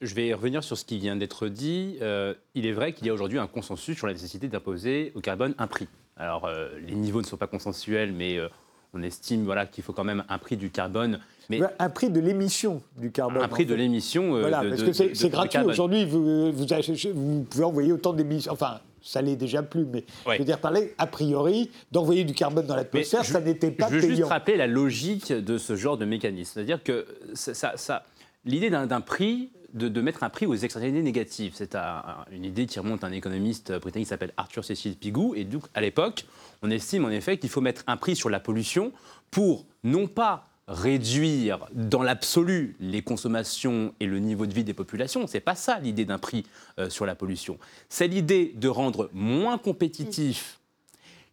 [0.04, 1.98] je vais revenir sur ce qui vient d'être dit.
[2.02, 5.22] Euh, il est vrai qu'il y a aujourd'hui un consensus sur la nécessité d'imposer au
[5.22, 5.88] carbone un prix.
[6.18, 8.48] Alors, euh, les niveaux ne sont pas consensuels, mais euh,
[8.94, 11.20] on estime voilà, qu'il faut quand même un prix du carbone.
[11.50, 13.42] Mais Un prix de l'émission du carbone.
[13.44, 14.30] un prix en de l'émission.
[14.40, 15.60] Voilà, de- parce de- que c'est gratuit.
[15.60, 18.54] Aujourd'hui, vous, vous, achetez- vous pouvez envoyer autant d'émissions.
[18.54, 20.36] Enfin, ça l'est déjà plus, mais Ouais.
[20.36, 23.96] je veux dire, parler, a priori, d'envoyer du carbone dans l'atmosphère, ça n'était pas Je
[23.96, 24.28] veux juste payant.
[24.30, 26.52] rappeler la logique de ce genre de mécanisme.
[26.54, 28.04] C'est-à-dire que ça, ça- ça-
[28.46, 32.66] l'idée d'un prix, de, mettre un prix aux externalités négatives, c'est un- un- une idée
[32.66, 35.34] qui remonte à un économiste britannique qui s'appelle Arthur Cecil Pigou.
[35.36, 36.26] Et donc, à l'époque,
[36.62, 38.92] on estime en effet qu'il faut mettre un prix sur la pollution
[39.32, 45.28] pour non pas réduire dans l'absolu les consommations et le niveau de vie des populations.
[45.28, 46.46] C'est pas ça l'idée d'un prix
[46.80, 47.58] euh, sur la pollution.
[47.90, 50.60] C'est l'idée de rendre moins compétitifs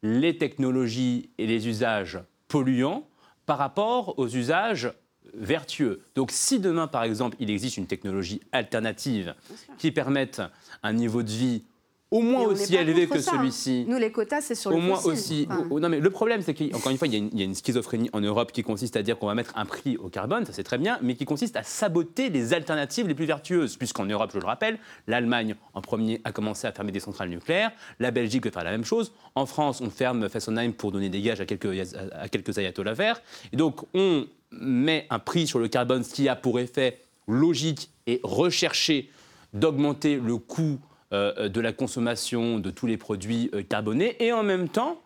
[0.03, 3.07] les technologies et les usages polluants
[3.47, 4.93] par rapport aux usages
[5.35, 6.01] vertueux.
[6.15, 9.35] Donc si demain, par exemple, il existe une technologie alternative
[9.79, 10.43] qui permette
[10.83, 11.63] un niveau de vie
[12.13, 15.13] au moins aussi élevé que celui-ci, Nous, les quotas, c'est sur au le moins fossile.
[15.13, 15.47] aussi.
[15.49, 17.31] Enfin, au- au- non, mais le problème, c'est qu'encore une fois, il y, a une,
[17.33, 19.65] il y a une schizophrénie en Europe qui consiste à dire qu'on va mettre un
[19.65, 23.15] prix au carbone, ça c'est très bien, mais qui consiste à saboter les alternatives les
[23.15, 23.77] plus vertueuses.
[23.77, 27.71] Puisqu'en Europe, je le rappelle, l'Allemagne en premier a commencé à fermer des centrales nucléaires,
[28.01, 29.13] la Belgique veut faire la même chose.
[29.37, 33.23] En France, on ferme Fessenheim pour donner des gages à quelques, à quelques ayatollahs verts.
[33.53, 37.91] Et donc, on met un prix sur le carbone, ce qui a pour effet logique
[38.07, 39.11] et recherché
[39.53, 40.79] d'augmenter le coût
[41.13, 45.01] euh, de la consommation de tous les produits euh, carbonés et en même temps,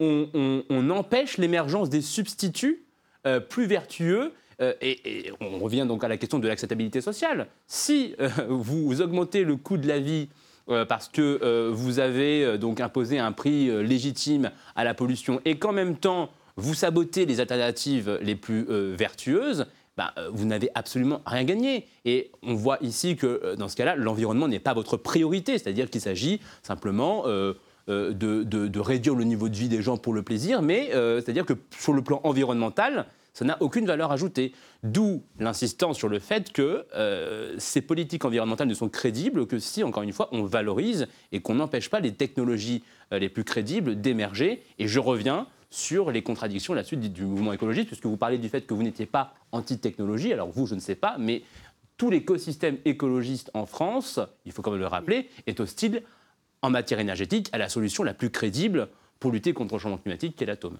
[0.00, 2.82] on, empêche l'émergence des substituts
[3.26, 4.32] euh, plus vertueux.
[4.80, 7.46] et, et on revient donc à la question de l'acceptabilité sociale.
[7.66, 8.14] Si
[8.48, 10.28] vous augmentez le coût de la vie
[10.88, 15.96] parce que vous avez donc imposé un prix légitime à la pollution et qu'en même
[15.96, 21.44] temps vous sabotez les alternatives les plus euh, vertueuses, bah, euh, vous n'avez absolument rien
[21.44, 21.86] gagné.
[22.04, 25.90] Et on voit ici que euh, dans ce cas-là, l'environnement n'est pas votre priorité, c'est-à-dire
[25.90, 27.24] qu'il s'agit simplement
[27.88, 31.54] de, de- réduire le niveau de vie des gens pour le plaisir, mais c'est-à-dire que
[31.78, 34.52] sur le plan environnemental, ça n'a aucune valeur ajoutée.
[34.82, 36.84] D'où l'insistance sur le fait que
[37.58, 41.56] ces politiques environnementales ne sont crédibles que si, encore une fois, on valorise et qu'on
[41.56, 44.62] n'empêche pas les technologies les plus crédibles d'émerger.
[44.78, 48.48] Et je reviens sur les contradictions là-dessus du du mouvement écologiste, puisque vous parlez du
[48.48, 50.32] fait que vous n'étiez pas anti-technologie.
[50.32, 51.42] Alors vous, je ne sais pas, mais
[51.96, 56.02] tout l'écosystème écologiste en France, il faut quand même le rappeler, est hostile
[56.60, 60.36] en matière énergétique à la solution la plus crédible pour lutter contre le changement climatique,
[60.36, 60.78] qui est l'atome.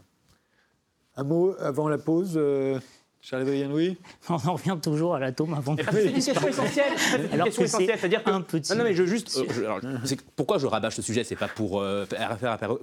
[1.16, 2.78] Un mot avant la pause, euh,
[3.22, 3.96] Charles-Adrien Louis
[4.28, 6.92] On en revient toujours à l'atome avant que C'est une question essentielle.
[6.96, 9.04] C'est une Alors question que c'est essentielle, c'est-à-dire que un petit- Non, non, mais je
[9.06, 9.37] juste.
[9.38, 11.22] euh, je- alors, c'est- pourquoi je rabâche ce sujet?
[11.24, 12.04] C'est pas pour, euh,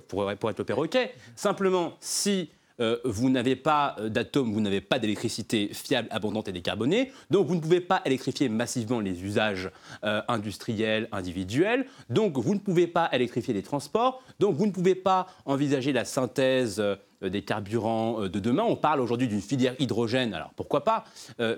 [0.07, 1.11] pour, pour être le perroquet.
[1.35, 2.49] Simplement, si
[2.79, 7.45] euh, vous n'avez pas euh, d'atome, vous n'avez pas d'électricité fiable, abondante et décarbonée, donc
[7.47, 9.69] vous ne pouvez pas électrifier massivement les usages
[10.05, 14.95] euh, industriels, individuels, donc vous ne pouvez pas électrifier les transports, donc vous ne pouvez
[14.95, 18.63] pas envisager la synthèse euh, des carburants de demain.
[18.63, 21.05] On parle aujourd'hui d'une filière hydrogène, alors pourquoi pas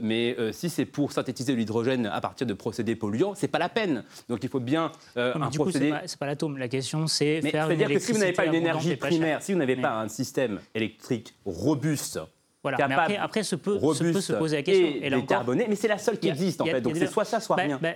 [0.01, 4.03] Mais si c'est pour synthétiser l'hydrogène à partir de procédés polluants, c'est pas la peine.
[4.29, 5.93] Donc il faut bien un du procédé.
[6.05, 6.57] c'est pas, l'atome.
[6.57, 7.67] La question, c'est faire.
[7.67, 10.59] C'est-à-dire que si vous n'avez pas une énergie primaire, si vous n'avez pas un système
[10.73, 12.19] électrique robuste
[12.63, 12.87] voilà.
[12.87, 14.87] mais après, après se, peut, se, poser la question.
[15.01, 16.81] Et, décarboné, mais c'est la seule qui existe en fait.
[16.81, 17.79] Donc c'est soit ça, soit bah, rien.
[17.81, 17.89] Bah,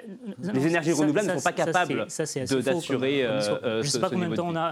[0.53, 3.23] les énergies renouvelables ne sont pas capables d'assurer.
[3.23, 4.71] Euh, euh, je ne sais pas combien de temps on a.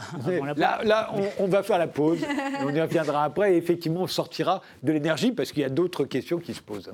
[0.55, 2.19] Là, là on, on, va faire la pause.
[2.61, 3.53] on y reviendra après.
[3.53, 6.93] Et effectivement, on sortira de l'énergie parce qu'il y a d'autres questions qui se posent.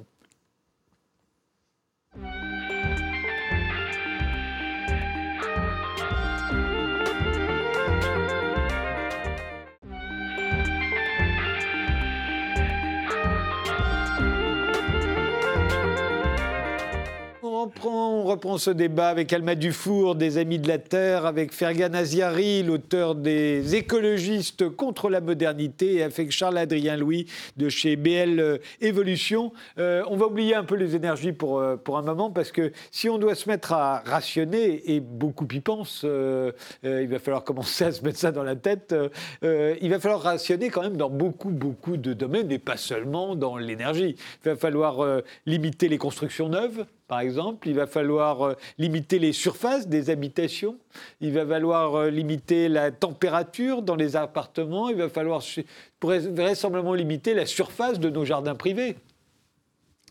[17.84, 22.64] On reprend, ce débat avec Alma Dufour, des Amis de la Terre, avec Fergan Aziari,
[22.64, 27.26] l'auteur des Écologistes contre la modernité, et avec Charles-Adrien Louis
[27.58, 29.52] de chez BL Évolution.
[29.78, 32.72] Euh, on va oublier un peu les énergies pour, euh, pour un moment, parce que
[32.92, 36.52] si on doit se mettre à rationner, et beaucoup y pensent, euh,
[36.84, 38.96] il va falloir commencer à se mettre ça dans la tête,
[39.42, 43.58] il va falloir rationner quand même dans beaucoup, beaucoup de domaines, et pas seulement dans
[43.58, 44.16] l'énergie.
[44.46, 47.68] Il va falloir limiter les constructions neuves, par exemple.
[47.68, 50.78] Il va falloir euh, limiter les surfaces des habitations.
[51.20, 54.88] Il va falloir euh, limiter la température dans les appartements.
[54.88, 55.44] Il va falloir
[56.02, 58.96] vraisemblablement limiter la surface de nos jardins privés.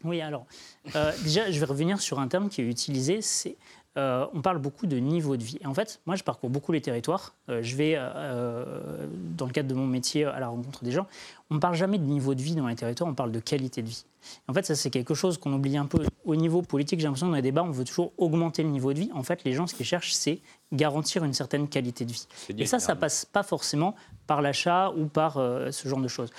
[0.04, 0.46] Oui, alors,
[0.94, 3.56] euh, déjà, je vais revenir sur un terme qui est utilisé, c'est
[3.96, 5.58] euh, on parle beaucoup de niveau de vie.
[5.60, 7.34] Et en fait, moi, je parcours beaucoup les territoires.
[7.48, 11.06] Euh, je vais, euh, dans le cadre de mon métier, à la rencontre des gens.
[11.50, 13.82] On ne parle jamais de niveau de vie dans les territoires, on parle de qualité
[13.82, 14.04] de vie.
[14.46, 16.04] en fait, ça, c'est quelque chose qu'on oublie un peu.
[16.24, 19.00] Au niveau politique, j'ai l'impression dans les débats, on veut toujours augmenter le niveau de
[19.00, 19.10] vie.
[19.14, 20.40] En fait, les gens, ce qu'ils cherchent, c'est
[20.72, 22.26] garantir une certaine qualité de vie.
[22.56, 23.94] Et ça, ça passe pas forcément
[24.26, 26.30] par l'achat ou par ce genre de choses.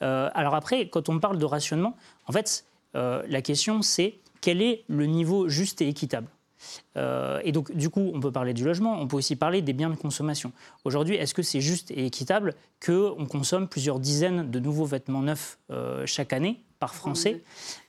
[0.00, 2.64] alors après, quand on parle de rationnement, en fait,
[2.94, 6.26] la question, c'est quel est le niveau juste et équitable?
[6.96, 9.72] Euh, et donc, du coup, on peut parler du logement, on peut aussi parler des
[9.72, 10.52] biens de consommation.
[10.84, 15.58] Aujourd'hui, est-ce que c'est juste et équitable qu'on consomme plusieurs dizaines de nouveaux vêtements neufs
[15.70, 17.42] euh, chaque année par Français?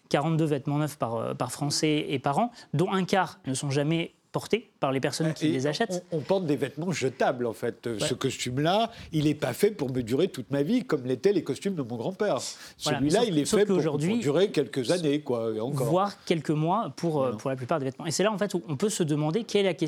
[0.10, 3.69] 42 vêtements neufs par, euh, par Français et par an, dont un quart ne sont
[3.69, 6.06] jamais portés par les personnes qui les achètent.
[6.12, 7.89] On, porte des vêtements jetables, en fait.
[7.97, 11.43] Ce costume-là, il n'est pas fait pour me durer toute ma vie, comme l'étaient les
[11.43, 12.38] costumes de mon grand-père.
[12.78, 15.88] Celui-là, il est fait pour, pour, durer quelques années, quoi, encore.
[15.88, 18.06] Voire quelques mois pour, euh, pour la plupart des vêtements.
[18.06, 19.88] Et c'est là, en fait, où on peut se demander quelle est la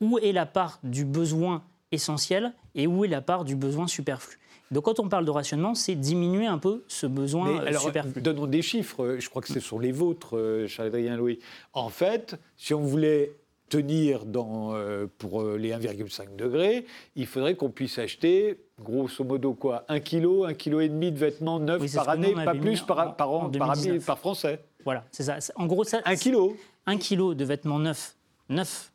[0.00, 4.38] où est la part du besoin essentiel et où est la part du besoin superflu.
[4.70, 8.22] Donc quand on parle de rationnement, c'est diminuer un peu ce besoin euh, alors, superflu.
[8.22, 11.40] Donnons des chiffres, je crois que c'est sur les vôtres, euh, Charles-Adrien Louis.
[11.72, 13.32] En fait, si on voulait
[13.70, 16.84] tenir dans, euh, pour euh, les 1,5 degrés,
[17.16, 21.18] il faudrait qu'on puisse acheter grosso modo quoi Un kilo, un kilo et demi de
[21.18, 24.62] vêtements neufs par année, pas plus par, par, an, par, par, Français.
[24.84, 25.38] Voilà, c'est ça.
[25.54, 26.56] En gros, ça, un kilo.
[26.86, 28.16] Un kilo de vêtements neufs,
[28.48, 28.92] neufs,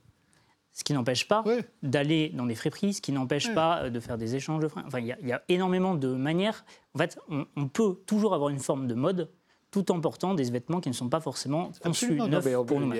[0.75, 1.43] ce qui n'empêche pas
[1.81, 4.83] d'aller dans des friperies, ce qui n'empêche pas euh, de faire des échanges de freins.
[4.85, 6.65] Enfin, il y, a énormément de manières.
[6.93, 9.29] En fait, on, peut toujours avoir une forme de mode
[9.71, 12.93] tout en portant des vêtements qui ne sont pas forcément conçus neufs pour nous.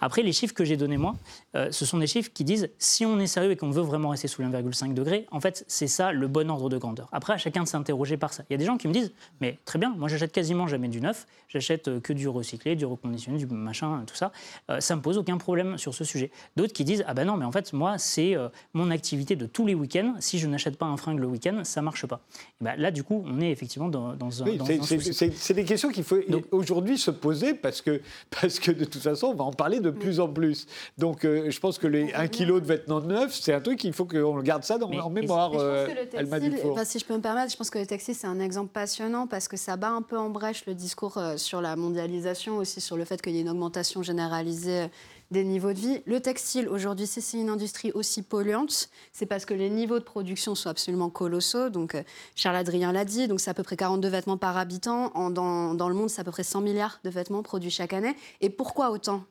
[0.00, 1.16] Après, les chiffres que j'ai donnés moi,
[1.56, 4.10] euh, ce sont des chiffres qui disent si on est sérieux et qu'on veut vraiment
[4.10, 7.08] rester sous les 1,5 degré, en fait, c'est ça le bon ordre de grandeur.
[7.12, 8.44] Après, à chacun de s'interroger par ça.
[8.48, 10.88] Il y a des gens qui me disent mais très bien, moi j'achète quasiment jamais
[10.88, 14.32] du neuf, j'achète euh, que du recyclé, du reconditionné, du machin, tout ça.
[14.70, 16.30] Euh, ça me pose aucun problème sur ce sujet.
[16.56, 18.36] D'autres qui disent ah ben non, mais en fait, moi, c'est
[18.74, 20.14] mon activité de tous les week-ends.
[20.20, 22.20] Si je n'achète pas un fringue le week-end, ça marche pas.
[22.60, 24.46] Et ben, là, du coup, on est effectivement dans, dans un.
[24.46, 24.58] Oui,
[25.48, 26.18] c'est des questions qu'il faut
[26.50, 28.02] aujourd'hui se poser parce que,
[28.38, 30.66] parce que de toute façon, on va en parler de plus en plus.
[30.98, 33.94] Donc euh, je pense que les 1 kg de vêtements neufs, c'est un truc qu'il
[33.94, 35.52] faut qu'on garde ça dans, en mémoire.
[35.54, 35.86] Euh,
[36.84, 39.48] si je peux me permettre, je pense que le textile, c'est un exemple passionnant parce
[39.48, 42.98] que ça bat un peu en brèche le discours euh, sur la mondialisation, aussi sur
[42.98, 44.88] le fait qu'il y ait une augmentation généralisée
[45.30, 46.02] des niveaux de vie.
[46.06, 48.88] Le textile, aujourd'hui, c'est une industrie aussi polluante.
[49.12, 51.68] C'est parce que les niveaux de production sont absolument colossaux.
[51.68, 52.02] Donc, euh,
[52.34, 55.30] Charles Adrien l'a dit, c'est à peu près 42 vêtements par habitant.
[55.30, 58.16] Dans, dans le monde, c'est à peu près 100 milliards de vêtements produits chaque année.
[58.40, 59.24] Et pourquoi autant?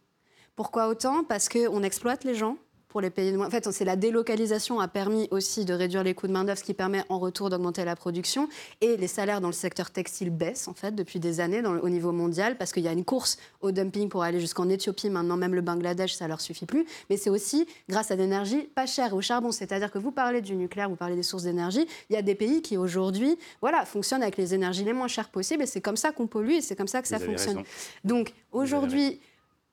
[0.56, 1.24] Pourquoi autant?
[1.24, 2.58] Parce qu'on exploite les gens
[2.90, 3.48] pour les pays de moins.
[3.48, 6.64] En fait, c'est la délocalisation a permis aussi de réduire les coûts de main-d'œuvre, ce
[6.64, 8.48] qui permet en retour d'augmenter la production.
[8.82, 11.90] Et les salaires dans le secteur textile baissent, en fait, depuis des années dans, au
[11.90, 15.10] niveau mondial, parce qu'il y a une course au dumping pour aller jusqu'en Éthiopie.
[15.10, 16.86] Maintenant, même le Bangladesh, ça leur suffit plus.
[17.10, 19.52] Mais c'est aussi grâce à l'énergie pas chère au charbon.
[19.52, 21.86] C'est-à-dire que vous parlez du nucléaire, vous parlez des sources d'énergie.
[22.10, 25.30] Il y a des pays qui, aujourd'hui, voilà, fonctionnent avec les énergies les moins chères
[25.30, 25.64] possibles.
[25.64, 27.64] Et c'est comme ça qu'on pollue et c'est comme ça que ça fonctionne.
[28.04, 29.20] Donc, aujourd'hui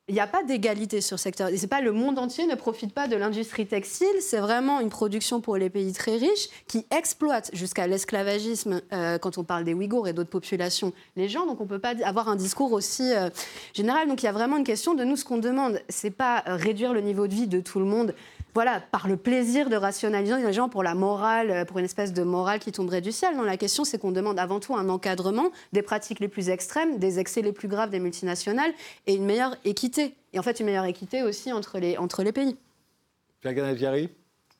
[0.08, 1.48] il n'y a pas d'égalité sur ce secteur.
[1.56, 4.06] C'est pas le monde entier ne profite pas de l'industrie textile.
[4.20, 9.38] C'est vraiment une production pour les pays très riches qui exploitent jusqu'à l'esclavagisme euh, quand
[9.38, 11.46] on parle des Ouïghours et d'autres populations les gens.
[11.46, 13.30] Donc on peut pas avoir un discours aussi euh,
[13.72, 14.06] général.
[14.06, 16.56] Donc il y a vraiment une question de nous ce qu'on demande, c'est pas euh,
[16.56, 18.14] réduire le niveau de vie de tout le monde
[18.54, 22.12] voilà, par le plaisir de rationaliser les gens pour la morale, euh, pour une espèce
[22.12, 23.36] de morale qui tomberait du ciel.
[23.36, 26.98] Non, la question, c'est qu'on demande avant tout un encadrement des pratiques les plus extrêmes,
[26.98, 28.72] des excès les plus graves des multinationales
[29.08, 30.14] et une meilleure équité.
[30.32, 32.56] Et en fait, une meilleure équité aussi entre les, entre les pays.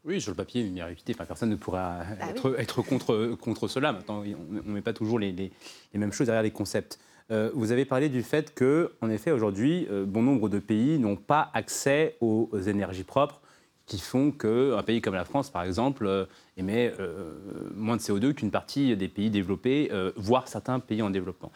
[0.05, 1.15] oui, sur le papier, une meilleure équité.
[1.15, 3.93] Enfin, personne ne pourra bah être, être, contre, contre cela.
[3.93, 5.51] Maintenant, on ne met pas toujours les, les,
[5.95, 6.99] mêmes choses derrière les concepts.
[7.31, 10.99] Euh, vous avez parlé du fait que, en effet, aujourd'hui, euh, bon nombre de pays
[10.99, 13.41] n'ont pas accès aux énergies propres
[13.87, 16.25] qui font qu'un pays comme la France, par exemple, euh,
[16.57, 17.35] émet euh,
[17.75, 21.53] moins de CO2 qu'une partie des pays développés, euh, voire certains pays en développement.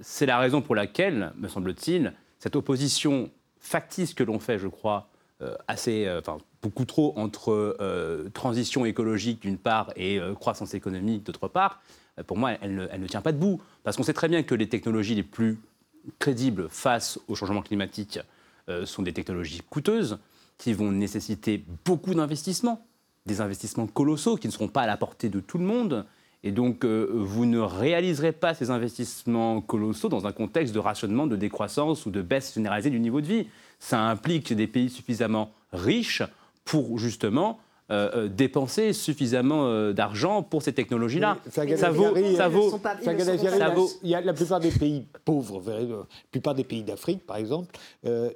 [0.00, 5.08] C'est la raison pour laquelle, me semble-t-il, cette opposition factice que l'on fait, je crois,
[5.66, 7.76] assez, enfin, beaucoup trop entre
[8.34, 11.82] transition écologique d'une part et croissance économique d'autre part,
[12.28, 13.60] pour moi, elle ne, elle ne, tient pas debout.
[13.82, 15.58] Parce qu'on sait très bien que les technologies les plus
[16.20, 18.20] crédibles face au changement climatique
[18.84, 20.18] sont des technologies coûteuses
[20.58, 22.86] qui vont nécessiter beaucoup d'investissements,
[23.26, 26.06] des investissements colossaux qui ne seront pas à la portée de tout le monde.
[26.42, 31.26] Et donc, euh, vous ne réaliserez pas ces investissements colossaux dans un contexte de rationnement,
[31.26, 33.46] de décroissance ou de baisse généralisée du niveau de vie.
[33.78, 36.22] Ça implique des pays suffisamment riches
[36.64, 37.58] pour justement
[37.90, 41.38] euh, euh, dépenser suffisamment d'argent pour ces technologies-là.
[41.50, 43.90] ça vaut, ça vaut, ça vaut.
[44.02, 47.76] Il y a la plupart des pays pauvres, la plupart des pays d'Afrique, par exemple,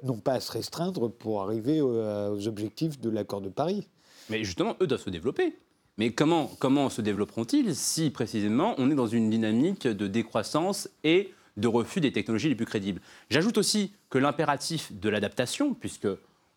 [0.03, 3.87] n'ont pas à se restreindre pour arriver aux objectifs de l'accord de Paris.
[4.29, 5.55] Mais justement, eux doivent se développer.
[5.97, 11.33] Mais comment, comment se développeront-ils si précisément on est dans une dynamique de décroissance et
[11.57, 13.01] de refus des technologies les plus crédibles?
[13.29, 16.07] J'ajoute aussi que l'impératif de l'adaptation, puisque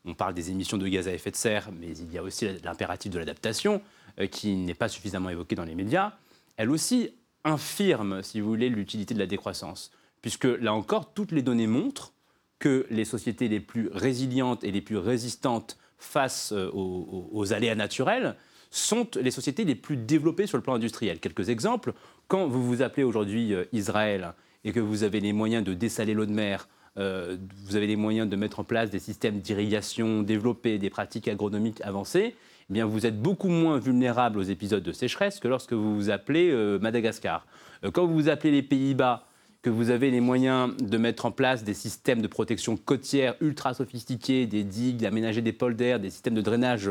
[0.05, 2.47] on parle des émissions de gaz à effet de serre, mais il y a aussi
[2.65, 3.83] l'impératif de l'adaptation,
[4.21, 6.13] euh, qui n'est pas suffisamment évoqué dans les médias.
[6.57, 7.11] Elle aussi
[7.45, 9.91] infirme, si vous voulez, l'utilité de la décroissance.
[10.21, 12.13] Puisque là encore, toutes les données montrent
[12.59, 18.37] que les sociétés les plus résilientes et les plus résistantes face euh, aux, aléas naturels
[18.71, 21.21] sont les sociétés les plus développées sur le plan industriel.
[21.21, 21.93] Quelques exemples.
[22.29, 24.35] Quand vous vous appelez aujourd'hui euh, Israël
[24.65, 27.97] et que vous avez les moyens de dessaler l'eau de mer euh, vous avez les
[27.97, 32.35] moyens de mettre en place des systèmes d'irrigation développés, des pratiques agronomiques avancées,
[32.71, 36.11] eh bien vous êtes beaucoup moins vulnérable aux épisodes de sécheresse que lorsque vous vous
[36.11, 37.47] appelez euh, Madagascar.
[37.85, 39.27] Euh, quand vous vous appelez les Pays-Bas,
[39.63, 43.75] que vous avez les moyens de mettre en place des systèmes de protection côtière ultra
[43.75, 46.91] sophistiqués, des digues, d'aménager des polders, des systèmes de drainage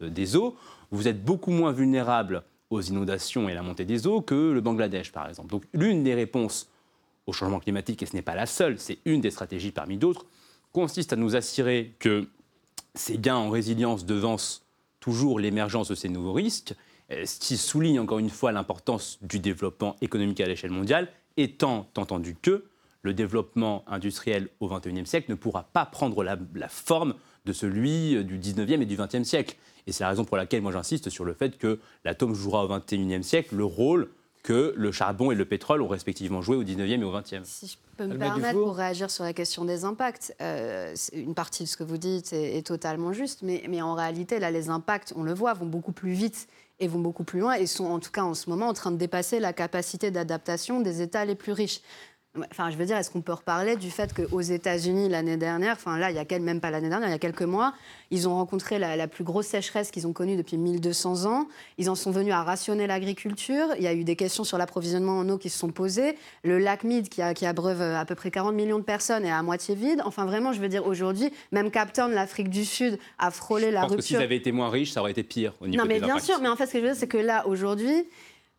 [0.00, 0.56] des eaux,
[0.90, 4.60] vous êtes beaucoup moins vulnérable aux inondations et à la montée des eaux que le
[4.60, 5.48] Bangladesh, par exemple.
[5.48, 6.68] Donc l'une des réponses
[7.26, 10.26] au changement climatique, et ce n'est pas la seule, c'est une des stratégies parmi d'autres,
[10.72, 12.28] consiste à nous assurer que
[12.94, 14.64] ces gains en résilience devancent
[15.00, 16.74] toujours l'émergence de ces nouveaux risques,
[17.10, 21.88] euh, ce qui souligne encore une fois l'importance du développement économique à l'échelle mondiale, étant
[21.96, 22.64] entendu que
[23.02, 28.24] le développement industriel au XXIe siècle ne pourra pas prendre la, la forme de celui
[28.24, 29.56] du XIXe et du XXe siècle.
[29.86, 32.68] Et c'est la raison pour laquelle moi j'insiste sur le fait que l'atome jouera au
[32.68, 34.08] XXIe siècle le rôle
[34.46, 37.40] que le charbon et le pétrole ont respectivement joué au 19e et au 20e.
[37.42, 41.64] Si je peux me permettre pour réagir sur la question des impacts, euh, une partie
[41.64, 45.12] de ce que vous dites est, totalement juste, mais, mais, en réalité, là, les impacts,
[45.16, 46.46] on le voit, vont beaucoup plus vite
[46.78, 48.92] et vont beaucoup plus loin et sont en tout cas en ce moment en train
[48.92, 51.80] de dépasser la capacité d'adaptation des États les plus riches.
[52.50, 55.98] Enfin, je veux dire, est-ce qu'on peut reparler du fait qu'aux États-Unis, l'année dernière, enfin
[55.98, 57.72] là, il y a même pas l'année dernière, il y a quelques mois,
[58.10, 61.48] ils ont rencontré la, plus grosse sécheresse qu'ils ont connue depuis 1200 ans.
[61.78, 63.66] Ils en sont venus à rationner l'agriculture.
[63.76, 66.16] Il y a eu des questions sur l'approvisionnement en eau qui se sont posées.
[66.44, 69.30] Le lac Mead, qui, a, qui abreuve à peu près 40 millions de personnes, est
[69.30, 70.02] à moitié vide.
[70.04, 73.82] Enfin, vraiment, je veux dire, aujourd'hui, même Cap Town, l'Afrique du Sud, a frôlé la
[73.82, 74.02] pense rupture.
[74.02, 76.18] Que s'ils avaient été moins riches, ça aurait été pire au niveau Non, mais bien
[76.18, 76.38] sûr.
[76.40, 78.06] Mais en fait, ce que je veux dire, c'est que là, aujourd'hui,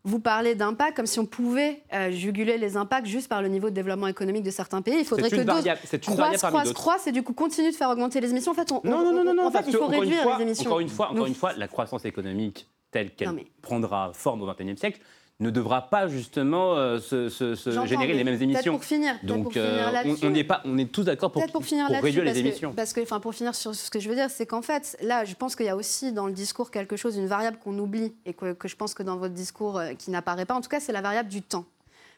[0.04, 3.68] vous parlez d'impact comme si on pouvait euh, juguler les impacts juste par le niveau
[3.68, 5.00] de développement économique de certains pays.
[5.00, 8.30] Il faudrait que d'autres croissent, croissent, croissent et du coup continuent de faire augmenter les
[8.30, 8.52] émissions.
[8.52, 10.66] En fait, on, non, non, non, non, en fait, il faut réduire les émissions.
[10.66, 14.76] Encore une fois, encore une fois, la croissance économique telle qu'elle prendra forme au XXIe
[14.76, 15.00] siècle
[15.40, 17.54] ne devra pas justement euh, se,
[17.86, 18.72] générer les mêmes émissions.
[18.72, 21.64] Pour finir, Donc pour finir euh, on, est pas, on est tous d'accord pour, pour,
[21.64, 22.72] finir pour réduire les émissions.
[22.72, 25.24] parce que, enfin, pour finir sur ce que je veux dire, c'est qu'en fait, là,
[25.24, 28.12] je pense qu'il y a aussi dans le discours quelque chose, une variable qu'on oublie
[28.26, 30.68] et que, que, je pense que dans votre discours euh, qui n'apparaît pas, en tout
[30.68, 31.66] cas, c'est la variable du temps.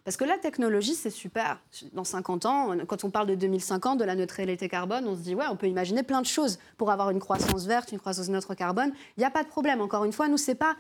[0.03, 1.61] Parce que la technologie, c'est super.
[1.93, 5.35] Dans 50 ans, quand on parle de 2050, de la neutralité carbone, on se dit,
[5.35, 8.55] ouais, on peut imaginer plein de choses pour avoir une croissance verte, une croissance neutre
[8.55, 8.93] carbone.
[9.19, 9.83] Il n'y a pas de problème.
[9.83, 10.75] Encore une fois, nous, c'est pas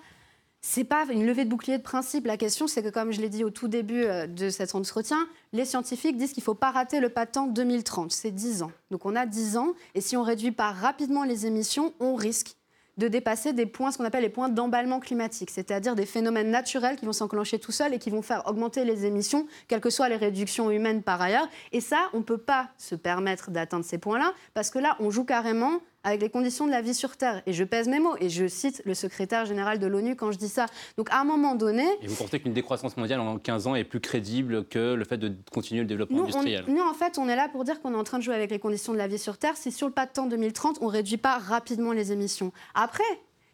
[0.62, 2.26] c'est pas une levée de bouclier de principe.
[2.26, 5.28] La question, c'est que, comme je l'ai dit au tout début euh, de cet entretien,
[5.52, 8.12] les scientifiques disent qu'il ne faut pas rater le patent 2030.
[8.12, 8.72] C'est 10 ans.
[8.90, 9.72] Donc on a 10 ans.
[9.94, 12.56] Et si on réduit pas rapidement les émissions, on risque
[12.98, 16.96] de dépasser des points, ce qu'on appelle les points d'emballement climatique, c'est-à-dire des phénomènes naturels
[16.96, 20.10] qui vont s'enclencher tout seuls et qui vont faire augmenter les émissions, quelles que soient
[20.10, 21.48] les réductions humaines par ailleurs.
[21.72, 25.10] Et ça, on ne peut pas se permettre d'atteindre ces points-là, parce que là, on
[25.10, 27.42] joue carrément avec les conditions de la vie sur Terre.
[27.46, 30.38] Et je pèse mes mots, et je cite le secrétaire général de l'ONU quand je
[30.38, 30.66] dis ça.
[30.96, 31.86] Donc à un moment donné...
[32.02, 35.18] Et vous pensez qu'une décroissance mondiale en 15 ans est plus crédible que le fait
[35.18, 36.64] de continuer le développement industriel?
[36.68, 38.50] Nous, en fait, on est là pour dire qu'on est en train de jouer avec
[38.50, 39.56] les conditions de la vie sur Terre.
[39.56, 42.52] Si sur le pas de temps 2030, on ne réduit pas rapidement les émissions.
[42.74, 43.04] Après,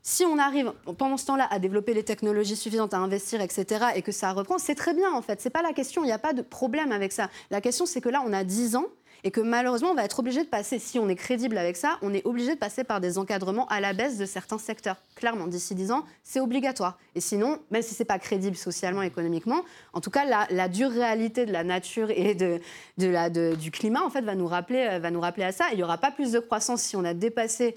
[0.02, 4.02] si on arrive pendant ce temps-là à développer les technologies suffisantes, à investir, etc., et
[4.02, 5.40] que ça reprend, c'est très bien en fait.
[5.40, 7.28] C'est pas la question, il n'y a pas de problème avec ça.
[7.50, 8.86] La question, c'est que là, on a 10 ans
[9.26, 11.98] et que malheureusement, on va être obligé de passer, si on est crédible avec ça,
[12.00, 14.98] on est obligé de passer par des encadrements à la baisse de certains secteurs.
[15.16, 16.96] Clairement, d'ici 10 ans, c'est obligatoire.
[17.16, 19.64] Et sinon, même si ce n'est pas crédible socialement, économiquement,
[19.94, 22.60] en tout cas, la, dure réalité de la nature et de,
[22.98, 25.64] la, du climat, en fait, va nous rappeler, euh, va nous rappeler à ça.
[25.72, 27.74] il n'y aura pas plus de croissance si on a dépassé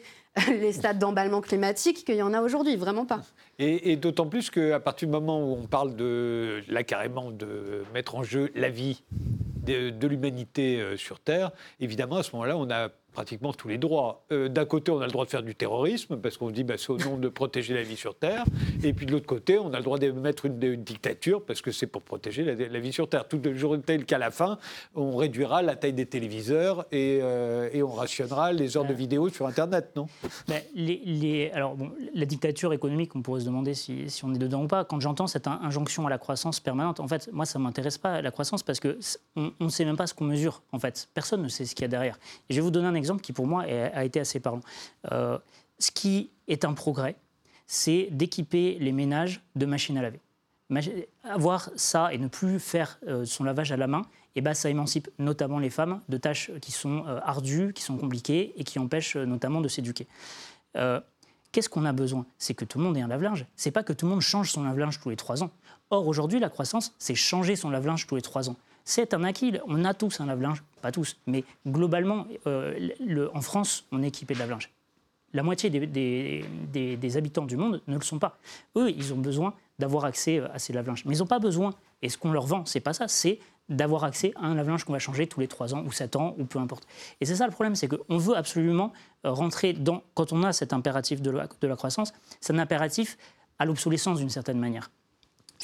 [0.50, 3.24] les stades d'emballement climatique qu'il y en a aujourd'hui, vraiment pas.
[3.62, 8.16] Et, d'autant plus qu'à partir du moment où on parle de, là carrément, de mettre
[8.16, 9.04] en jeu la vie
[9.66, 11.52] de, de l'humanité euh, sur Terre,
[11.82, 14.26] évidemment, à ce moment-là, on a pratiquement tous les droits.
[14.32, 16.76] Euh, d'un côté, on a le droit de faire du terrorisme, parce qu'on dit bah,
[16.78, 18.46] c'est au nom de protéger la vie sur Terre.
[18.84, 21.72] Et puis de l'autre côté, on a le droit de mettre une, dictature, parce que
[21.72, 23.28] c'est pour protéger la, vie sur Terre.
[23.28, 24.58] Tout le jour tel qu'à la fin,
[24.96, 29.30] on réduira la taille des téléviseurs et, euh, et on rationnera les heures de vidéo
[29.30, 30.08] sur Internet, non?
[30.48, 34.64] Mais les, Alors, bon, la dictature économique, on pourrait se demander si, on est dedans
[34.64, 34.86] ou pas.
[34.86, 38.22] Quand j'entends cette injonction à la croissance permanente, en fait, moi, ça ne m'intéresse pas,
[38.22, 41.10] la croissance, parce qu'on ne sait même pas ce qu'on mesure, en fait.
[41.14, 42.18] Personne ne sait ce qu'il y a derrière.
[42.50, 44.62] Et je vais vous donner un exemple qui, pour moi, a été assez parlant.
[45.12, 45.38] Euh,
[45.80, 47.16] ce qui est un progrès,
[47.68, 50.20] c'est d'équiper les ménages de machines à laver.
[51.24, 54.04] Avoir ça et ne plus faire euh, son lavage à la main,
[54.36, 57.98] eh ben, ça émancipe notamment les femmes de tâches qui sont euh, ardues, qui sont
[57.98, 60.08] compliquées et qui empêchent notamment de s'éduquer.
[61.52, 62.26] Qu'est-ce qu'on a besoin?
[62.38, 63.46] C'est que tout le monde ait un lave-linge.
[63.56, 65.52] C'est pas que tout le monde change son lave-linge tous les trois ans.
[65.90, 68.56] Or, aujourd'hui, la croissance, c'est changer son lave-linge tous les trois ans
[68.90, 69.54] c'est un acquis.
[69.68, 74.34] On a tous un lave-linge, pas tous, mais globalement, euh, en France, on est équipé
[74.34, 74.72] de lave-linge.
[75.34, 78.40] La moitié des, habitants du monde ne le sont pas.
[78.76, 81.06] Eux, ils ont besoin d'avoir accès à ces lave-linges.
[81.06, 83.40] Mais ils n'ont pas besoin, et ce qu'on leur vend, c'est pas ça, c'est
[83.70, 86.36] d'avoir accès à un lave-linge qu'on va changer tous les 3 ans ou 7 ans
[86.38, 86.88] ou peu importe.
[87.22, 88.92] Et c'est ça le problème, c'est qu'on veut absolument
[89.26, 93.18] euh, rentrer dans, quand on a cet impératif de la croissance, c'est un impératif
[93.60, 94.90] à l'obsolescence d'une certaine manière.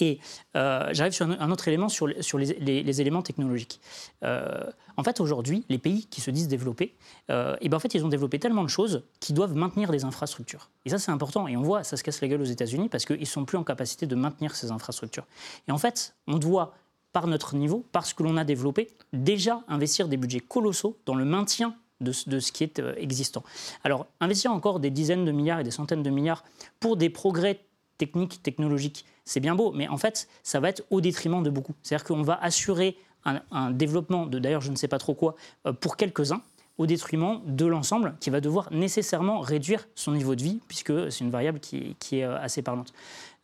[0.02, 0.20] Et
[0.56, 3.80] euh, j'arrive sur un, autre élément, sur, les, éléments technologiques.
[4.24, 4.64] Euh,
[4.98, 6.96] en fait, aujourd'hui, les pays qui se disent développés,
[7.30, 10.70] et ben en fait, ils ont développé tellement de choses qu'ils doivent maintenir des infrastructures.
[10.86, 11.48] Et ça, c'est important.
[11.48, 13.58] Et on voit, ça se casse la gueule aux États-Unis parce qu'ils ne sont plus
[13.58, 15.26] en capacité de maintenir ces infrastructures.
[15.68, 16.74] Et en fait, on doit,
[17.16, 21.24] par notre niveau, parce que l'on a développé, déjà investir des budgets colossaux dans le
[21.24, 23.42] maintien de, ce qui est existant.
[23.86, 26.44] Alors, investir encore des dizaines de milliards et des centaines de milliards
[26.82, 27.62] pour des progrès
[27.98, 31.74] techniques, technologiques, c'est bien beau, mais en fait, ça va être au détriment de beaucoup.
[31.84, 35.36] C'est-à-dire qu'on va assurer un, développement de, d'ailleurs, je ne sais pas trop quoi,
[35.66, 36.42] euh, pour quelques-uns,
[36.78, 41.24] au détriment de l'ensemble qui va devoir nécessairement réduire son niveau de vie, puisque c'est
[41.24, 42.92] une variable qui, est euh, assez parlante.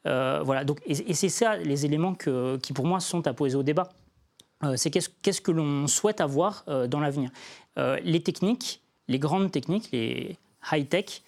[0.07, 3.63] Euh, voilà, donc, et, c'est ça les éléments qui, pour moi, sont à poser au
[3.63, 3.89] débat.
[4.75, 7.29] c'est qu'est-ce, que l'on souhaite avoir dans l'avenir.
[7.77, 10.37] les techniques, les grandes techniques, les
[10.71, 11.21] high-tech,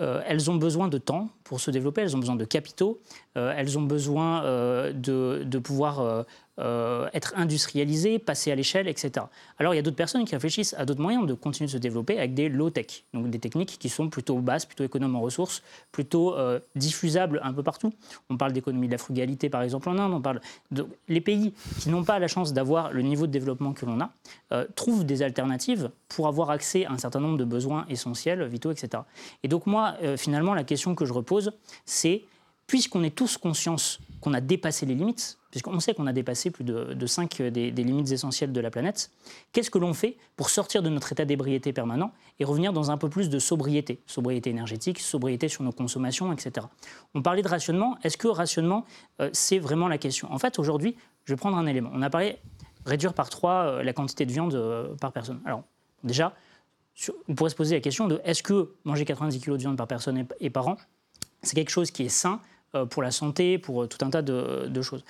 [0.00, 3.00] euh, elles ont besoin de temps pour se développer, elles ont besoin de capitaux,
[3.36, 6.24] euh, elles ont besoin euh, de, pouvoir
[6.58, 9.26] euh, être industrialisé, passer à l'échelle, etc.
[9.58, 11.78] Alors il y a d'autres personnes qui réfléchissent à d'autres moyens de continuer de se
[11.78, 15.62] développer avec des low-tech, donc des techniques qui sont plutôt basses, plutôt économes en ressources,
[15.92, 16.34] plutôt
[16.74, 17.92] diffusables un peu partout.
[18.30, 20.40] On parle d'économie de la frugalité par exemple en Inde, on parle
[20.70, 20.86] de...
[21.08, 24.64] les pays qui n'ont pas la chance d'avoir le niveau de développement que l'on a
[24.74, 29.02] trouvent des alternatives pour avoir accès à un certain nombre de besoins essentiels, vitaux, etc.
[29.42, 31.35] Et donc moi, finalement, la question que je repose,
[31.84, 32.24] c'est
[32.66, 33.76] puisqu'on est tous conscients
[34.20, 37.70] qu'on a dépassé les limites, puisqu'on sait qu'on a dépassé plus de, de 5 des,
[37.70, 39.10] limites essentielles de la planète,
[39.52, 42.98] qu'est-ce que l'on fait pour sortir de notre état d'ébriété permanent et revenir dans un
[42.98, 46.66] peu plus de sobriété Sobriété énergétique, sobriété sur nos consommations, etc.
[47.14, 47.96] On parlait de rationnement.
[48.02, 48.84] Est-ce que rationnement,
[49.20, 50.30] euh, c'est vraiment la question?
[50.32, 51.90] En fait, aujourd'hui, je vais prendre un élément.
[51.92, 52.38] On a parlé
[52.84, 55.40] réduire par 3 euh, la quantité de viande euh, par personne.
[55.44, 55.62] Alors,
[56.02, 56.34] déjà,
[57.28, 59.86] on pourrait se poser la question de est-ce que manger 90 kg de viande par
[59.86, 60.76] personne et par an,
[61.42, 62.40] c'est quelque chose qui est sain
[62.90, 65.02] pour la santé, pour tout un tas de, choses.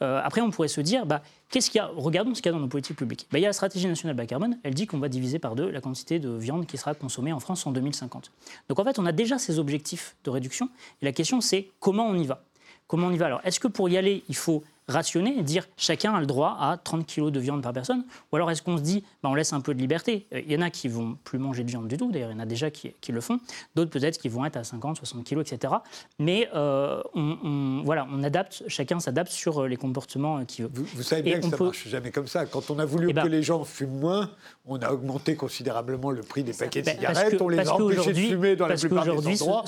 [0.00, 2.58] après, on pourrait se dire, bah, qu'est-ce qu'il y a Regardons ce qu'il y a
[2.58, 3.26] dans nos politiques publiques.
[3.30, 5.54] Bah, il y a la stratégie nationale bas carbone, elle dit qu'on va diviser par
[5.54, 8.30] deux la quantité de viande qui sera consommée en France en 2050.
[8.68, 10.68] Donc en fait, on a déjà ces objectifs de réduction,
[11.00, 12.42] et la question c'est comment on y va?
[12.86, 13.26] Comment on y va?
[13.26, 16.56] Alors, est-ce que pour y aller, il faut rationner et dire chacun a le droit
[16.60, 19.34] à 30 kg de viande par personne Ou alors est-ce qu'on se dit, bah, on
[19.34, 21.88] laisse un peu de liberté Il y en a qui vont plus manger de viande
[21.88, 23.40] du tout, d'ailleurs il y en a déjà qui, le font,
[23.74, 25.74] d'autres peut-être qui vont être à 50, 60 kg, etc.
[26.18, 30.70] Mais euh, on, voilà, on adapte, chacun s'adapte sur euh, les comportements euh, qu'il veut.
[30.94, 32.46] Vous, savez bien que ça ne marche jamais comme ça.
[32.46, 34.30] Quand on a voulu eh ben que les gens fument moins,
[34.66, 38.18] on a augmenté considérablement le prix des paquets de cigarettes, on les a empêchés de
[38.18, 39.64] fumer dans la plupart des endroits.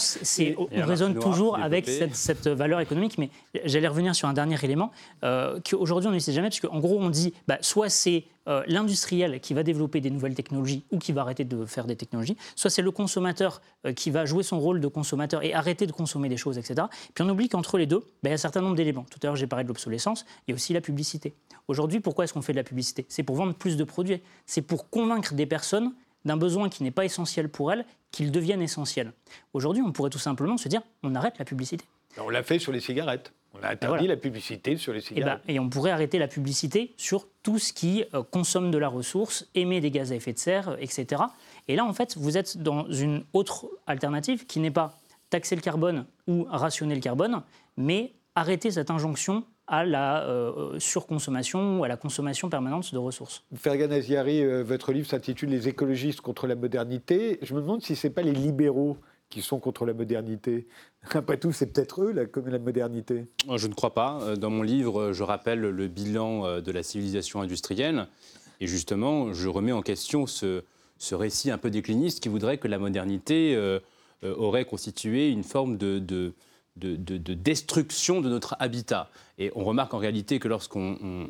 [0.59, 3.31] on raisonne toujours avec cette, cette, valeur économique, mais
[3.65, 4.93] j'allais revenir sur un dernier élément
[5.25, 8.63] euh, qu'aujourd'hui on ne sait jamais, parce qu'en gros on dit bah, soit c'est euh,
[8.67, 12.37] l'industriel qui va développer des nouvelles technologies ou qui va arrêter de faire des technologies,
[12.55, 15.93] soit c'est le consommateur euh, qui va jouer son rôle de consommateur et arrêter de
[15.93, 16.87] consommer des choses, etc.
[17.15, 19.07] Puis on oublie qu'entre les deux, bah, il y a un certain nombre d'éléments.
[19.11, 21.35] Tout à l'heure j'ai parlé de l'obsolescence, il y a aussi la publicité.
[21.69, 23.05] Aujourd'hui, pourquoi est-ce qu'on fait de la publicité?
[23.09, 25.93] C'est pour vendre plus de produits, c'est pour convaincre des personnes
[26.25, 29.13] d'un besoin qui n'est pas essentiel pour elles, qu'il devienne essentiel.
[29.55, 31.85] Aujourd'hui, on pourrait tout simplement se dire, on arrête la publicité.
[32.19, 33.33] On l'a fait sur les cigarettes.
[33.61, 35.43] On a interdit la publicité sur les eh ben, cigarettes.
[35.49, 39.49] Et, on pourrait arrêter la publicité sur tout ce qui euh, consomme de la ressource,
[39.55, 41.23] émet des gaz à effet de serre, euh, etc.
[41.69, 44.99] Et là, en fait, vous êtes dans une autre alternative qui n'est pas
[45.31, 47.43] taxer le carbone ou rationner le carbone,
[47.77, 53.43] mais arrêter cette injonction à la euh, surconsommation ou à la consommation permanente de ressources.
[53.57, 57.41] Fergan Aziari, votre livre s'intitule Les écologistes contre la modernité.
[57.43, 58.97] Je me demande si ce n'est pas les libéraux
[59.31, 60.67] qui sont contre la modernité.
[61.11, 63.27] Après tout, c'est peut-être eux, la, modernité.
[63.55, 64.21] Je ne crois pas.
[64.23, 68.07] Euh, dans mon livre, je rappelle le bilan euh, de la civilisation industrielle.
[68.61, 70.63] Et justement, je remets en question ce,
[71.13, 73.81] récit un peu décliniste qui voudrait que la modernité euh,
[74.23, 79.11] aurait constitué une forme de, de, destruction de notre habitat.
[79.39, 81.29] Et on remarque en réalité que lorsqu'on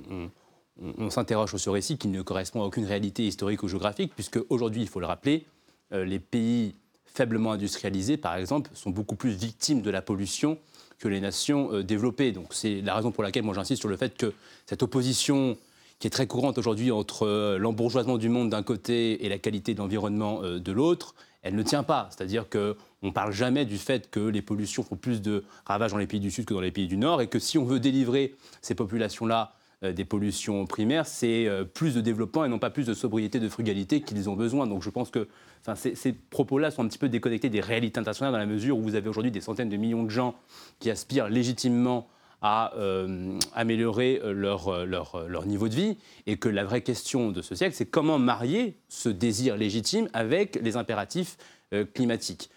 [0.98, 4.38] on, s'interroge sur ce récit, qui ne correspond à aucune réalité historique ou géographique, puisque
[4.50, 5.46] aujourd'hui, il faut le rappeler,
[5.90, 6.76] les pays
[7.16, 10.58] faiblement industrialisées, par exemple, sont beaucoup plus victimes de la pollution
[10.98, 12.32] que les nations euh, développées.
[12.32, 14.32] Donc c'est la raison pour laquelle moi j'insiste sur le fait que
[14.66, 15.56] cette opposition
[15.98, 19.72] qui est très courante aujourd'hui entre euh, l'embourgeoisement du monde d'un côté et la qualité
[19.72, 22.08] de l'environnement euh, de l'autre, elle ne tient pas.
[22.10, 25.98] C'est-à-dire qu'on ne parle jamais du fait que les pollutions font plus de ravages dans
[25.98, 27.80] les pays du Sud que dans les pays du Nord et que si on veut
[27.80, 29.52] délivrer ces populations-là
[29.94, 34.00] des pollutions primaires, c'est plus de développement et non pas plus de sobriété, de frugalité
[34.00, 34.66] qu'ils ont besoin.
[34.66, 35.28] Donc je pense que
[35.74, 38.94] ces, propos-là sont un petit peu déconnectés des réalités internationales dans la mesure où vous
[38.94, 40.34] avez aujourd'hui des centaines de millions de gens
[40.78, 42.08] qui aspirent légitimement
[42.42, 47.42] à euh, améliorer euh, euh, leur, niveau de vie et que la vraie question de
[47.42, 51.36] ce siècle, c'est comment marier ce désir légitime avec les impératifs
[51.94, 52.48] climatiques.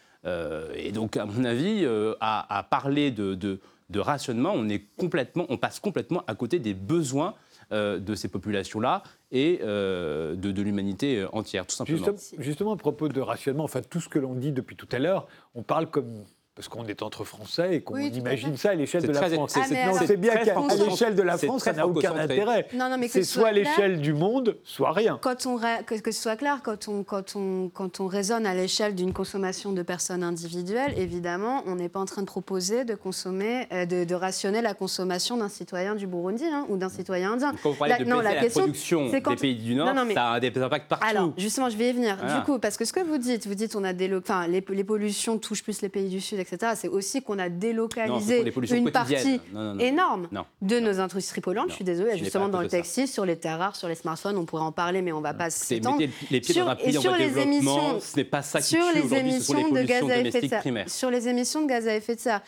[0.76, 1.84] et donc, à mon avis,
[2.20, 3.60] à, parler de,
[3.98, 7.34] rationnement, on, est complètement, on passe complètement à côté des besoins
[7.72, 12.08] euh, de ces populations-là et euh, de, l'humanité entière, tout simplement.
[12.38, 15.28] justement, à propos de rationnement, enfin tout ce que l'on dit depuis tout à l'heure,
[15.56, 16.24] on parle comme
[16.60, 19.58] parce qu'on est entre Français et qu'on imagine ça à l'échelle de la France.
[20.06, 22.68] C'est bien qu'à l'échelle de la France, ça n'a aucun intérêt.
[23.08, 25.20] C'est soit à l'échelle du monde, soit rien.
[25.22, 28.54] Quand on, que, que, ce soit clair, quand on, quand on, quand on raisonne à
[28.54, 32.94] l'échelle d'une consommation de personnes individuelles, évidemment, on n'est pas en train de proposer de
[32.94, 37.54] consommer, euh, de, rationner la consommation d'un citoyen du Burundi hein, ou d'un citoyen indien.
[37.64, 40.62] Quand vous parlez de non, la, question, production des pays du Nord, ça a des
[40.62, 41.08] impacts partout.
[41.10, 42.18] Alors, justement, je vais y venir.
[42.18, 44.62] Du coup, parce que ce que vous dites, vous dites on a des, enfin, les,
[44.68, 48.92] les pollutions touchent plus les pays du Sud, etc c'est aussi qu'on a délocalisé une
[48.92, 49.40] partie
[49.80, 50.28] énorme
[50.62, 51.70] de nos industries polluantes.
[51.70, 54.46] Je suis désolée, justement dans le textile, sur les terres rares, sur les smartphones, on
[54.46, 56.02] pourrait en parler, mais on ne va pas s'étendre.
[56.32, 58.92] Les pieds sur, dans un pays en les émissions, ce n'est pas ça qui sur
[58.92, 60.64] tue les émissions de gaz à effet de serre.
[60.88, 62.42] Sur les émissions de gaz à effet de serre.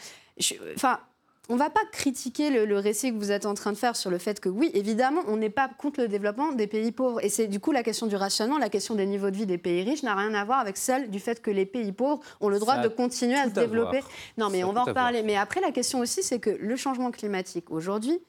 [0.76, 0.99] Enfin,
[1.50, 4.10] on ne va pas critiquer le, récit que vous êtes en train de faire sur
[4.10, 7.24] le fait que oui, évidemment, on n'est pas contre le développement des pays pauvres.
[7.24, 9.58] Et c'est du coup la question du rationnement, la question des niveaux de vie des
[9.58, 12.48] pays riches n'a rien à voir avec celle du fait que les pays pauvres ont
[12.48, 14.00] le droit de continuer à se développer.
[14.38, 15.24] Non, mais on va en reparler.
[15.24, 18.22] Mais après, la question aussi, c'est que le changement climatique aujourd'hui,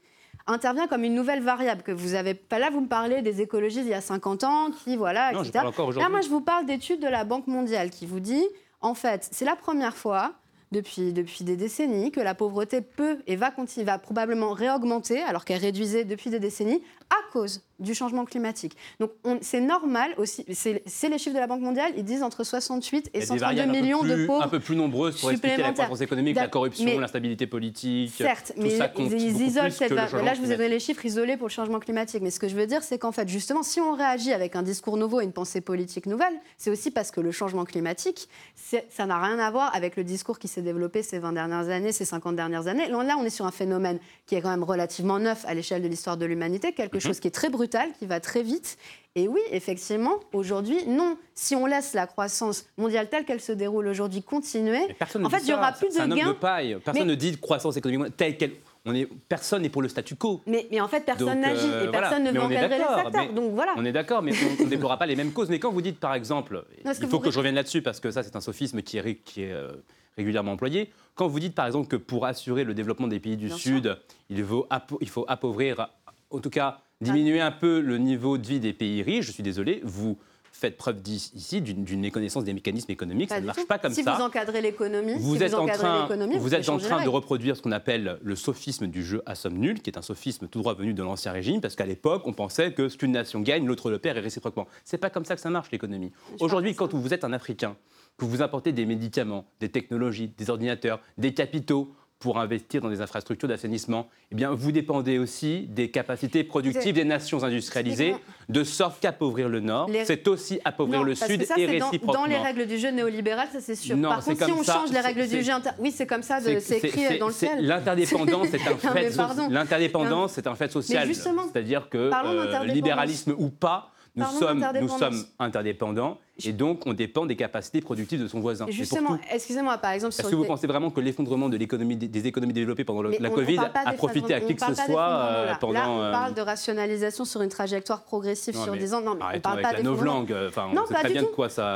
[0.48, 3.84] intervient comme une nouvelle variable que vous avez pas là vous me parlez des écologistes
[3.86, 5.64] il y a 50 ans qui voilà non, etc.
[5.96, 8.44] là moi je vous parle d'études de la Banque mondiale qui vous dit
[8.80, 10.32] en fait c'est la première fois
[10.72, 13.52] depuis, depuis des décennies, que la pauvreté peut et va,
[13.84, 16.82] va probablement réaugmenter, alors qu'elle réduisait depuis des décennies,
[17.12, 18.76] à cause du changement climatique.
[19.00, 19.10] Donc
[19.40, 23.26] c'est normal aussi, c'est les chiffres de la Banque mondiale, ils disent entre 68 et
[23.26, 24.44] 132 millions de pauvres.
[24.44, 28.12] Un peu plus nombreuses pour expliquer la croissance économique, la corruption, l'instabilité politique.
[28.16, 29.90] Certes, mais ils, isolent cette.
[29.90, 32.22] Là, je vous ai donné les chiffres isolés pour le changement climatique.
[32.22, 34.62] Mais ce que je veux dire, c'est qu'en fait, justement, si on réagit avec un
[34.62, 39.06] discours nouveau et une pensée politique nouvelle, c'est aussi parce que le changement climatique, ça
[39.06, 42.04] n'a rien à voir avec le discours qui s'est développé ces 20 dernières années, ces
[42.04, 42.88] 50 dernières années.
[42.88, 45.88] Là, on est sur un phénomène qui est quand même relativement neuf à l'échelle de
[45.88, 47.01] l'histoire de l'humanité, quelque.
[47.02, 48.78] Chose qui est très brutal, qui va très vite.
[49.14, 51.18] Et oui, effectivement, aujourd'hui, non.
[51.34, 55.46] Si on laisse la croissance mondiale telle qu'elle se déroule aujourd'hui continuer, en fait, il
[55.46, 56.28] n'y aura plus de gains.
[56.28, 56.78] de paille.
[56.82, 58.52] Personne ne dit croissance économique telle qu'elle
[58.84, 60.40] on est, personne n'est pour le statu quo.
[60.46, 63.32] Mais, mais en fait, personne n'agit et euh, personne ne veut encadrer les.
[63.32, 63.74] Donc voilà.
[63.76, 65.50] On est d'accord, mais on ne déplorera pas les mêmes causes.
[65.50, 68.22] Mais quand vous dites, par exemple, il faut que je revienne là-dessus parce que ça,
[68.22, 69.70] c'est un sophisme qui est, qui est euh,
[70.16, 70.90] régulièrement employé.
[71.14, 73.96] Quand vous dites, par exemple, que pour assurer le développement des pays du Sud,
[74.30, 74.66] il faut,
[75.00, 75.88] il faut appauvrir,
[76.30, 79.42] en tout cas, diminuer un peu le niveau de vie des pays riches, je suis
[79.42, 80.16] désolé, vous
[80.62, 83.30] faites preuve ici d'une méconnaissance des mécanismes économiques.
[83.30, 83.96] ça ne marche pas comme ça.
[83.96, 86.06] Si vous encadrez l'économie, vous, êtes en train,
[86.38, 89.58] vous, êtes en train de reproduire ce qu'on appelle le sophisme du jeu à somme
[89.58, 92.32] nulle, qui est un sophisme tout droit venu de l'ancien régime, parce qu'à l'époque, on
[92.32, 94.68] pensait que ce qu'une nation gagne, l'autre le perd et réciproquement.
[94.84, 96.12] C'est pas comme ça que ça marche l'économie.
[96.38, 97.76] Aujourd'hui, quand vous êtes un Africain,
[98.18, 101.92] que vous apportez des médicaments, des technologies, des ordinateurs, des capitaux
[102.22, 107.04] pour investir dans des infrastructures d'assainissement, eh bien, vous dépendez aussi des capacités productives des
[107.04, 108.14] nations industrialisées,
[108.48, 112.12] de sorte qu'appauvrir le Nord, c'est aussi appauvrir le Sud et réciproquement.
[112.12, 114.00] Dans, les règles du jeu néolibéral, ça c'est sûr.
[114.00, 117.18] Par contre, si on change les règles du jeu, oui, c'est comme ça, c'est écrit
[117.18, 117.66] dans le ciel.
[117.66, 119.50] L'interdépendance, c'est un fait.
[119.50, 121.08] L'interdépendance, c'est un fait social.
[121.12, 127.26] C'est-à-dire que euh, libéralisme ou pas, nous sommes, nous sommes interdépendants et donc, on dépend
[127.26, 128.66] des capacités productives de son voisin.
[128.68, 130.14] Justement, excusez-moi, par exemple.
[130.18, 133.92] Est-ce que vous pensez vraiment que l'effondrement de des économies développées pendant la Covid a
[133.92, 135.72] profité à qui que ce soit euh, pendant.
[135.72, 139.00] Là, on parle de rationalisation sur une trajectoire progressive sur 10 ans.
[139.02, 140.34] Non, mais on parle pas la langue.
[140.48, 141.74] Enfin, on sait très bien de quoi ça,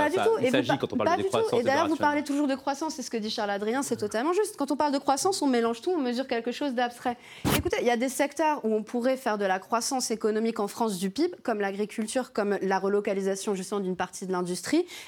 [0.50, 1.60] s'agit quand on parle de croissance.
[1.60, 4.32] Et d'ailleurs, vous parlez toujours de croissance, c'est ce que dit Charles Adrien, c'est totalement
[4.32, 4.56] juste.
[4.56, 7.16] Quand on parle de croissance, on mélange tout, on mesure quelque chose d'abstrait.
[7.56, 10.68] Écoutez, il y a des secteurs où on pourrait faire de la croissance économique en
[10.68, 14.45] France du PIB, comme l'agriculture, comme la relocalisation justement d'une partie de l'industrie,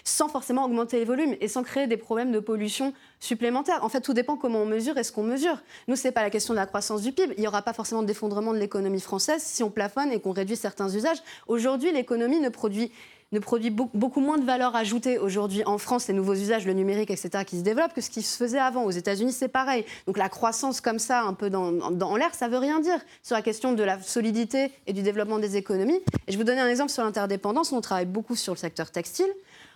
[0.04, 3.84] sans forcément augmenter les volumes et sans créer des problèmes de pollution supplémentaires.
[3.84, 5.58] En fait, tout dépend comment on mesure et ce qu'on mesure.
[5.86, 7.34] Nous, ce n'est pas la question de la croissance du PIB.
[7.36, 10.56] Il n'y aura pas forcément d'effondrement de l'économie française si on plafonne et qu'on réduit
[10.56, 11.18] certains usages.
[11.46, 12.90] Aujourd'hui, l'économie ne produit
[13.32, 17.10] ne produit beaucoup moins de valeur ajoutée aujourd'hui en France, les nouveaux usages, le numérique,
[17.10, 18.84] etc., qui se développent, que ce qui se faisait avant.
[18.84, 19.84] Aux États-Unis, c'est pareil.
[20.06, 23.36] Donc la croissance comme ça, un peu dans, dans l'air, ça veut rien dire sur
[23.36, 26.00] la question de la solidité et du développement des économies.
[26.26, 27.72] Et je vous donner un exemple sur l'interdépendance.
[27.72, 29.30] On travaille beaucoup sur le secteur textile.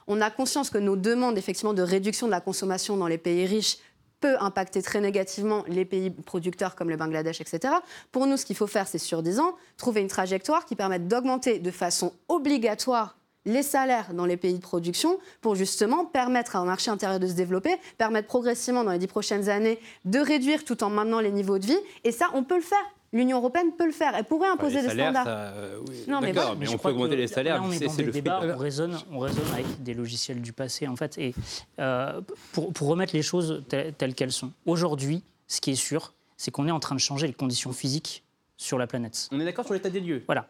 [0.07, 3.47] On a conscience que nos demandes effectivement de réduction de la consommation dans les pays
[3.47, 3.79] riches
[4.21, 7.75] peut impacter très négativement les pays producteurs comme le Bangladesh, etc.
[8.13, 11.09] Pour nous, ce qu'il faut faire, c'est sur 10 ans, trouver une trajectoire qui permette
[11.09, 16.65] d'augmenter de façon obligatoire les salaires dans les pays de production pour justement permettre au
[16.65, 20.83] marché intérieur de se développer, permettre progressivement dans les dix prochaines années de réduire tout
[20.85, 21.79] en maintenant les niveaux de vie.
[22.05, 22.79] Et ça, on peut le faire.
[23.15, 24.15] L'Union européenne peut le faire.
[24.17, 25.27] Elle pourrait imposer des standards.
[25.29, 25.79] Euh,
[26.09, 27.57] non, mais, mais, on peut augmenter les salaires.
[27.57, 30.89] Là, on est, dans des débats, on raisonne, on raisonne avec des logiciels du passé,
[30.89, 31.19] en fait.
[31.19, 31.35] Et
[31.79, 32.23] euh,
[32.53, 36.67] pour, pour, remettre les choses telles, qu'elles sont, aujourd'hui, ce qui est sûr, c'est qu'on
[36.67, 38.25] est en train de changer les conditions physiques
[38.63, 39.29] sur la planète.
[39.33, 40.23] On est d'accord sur l'état des lieux.
[40.27, 40.47] Voilà.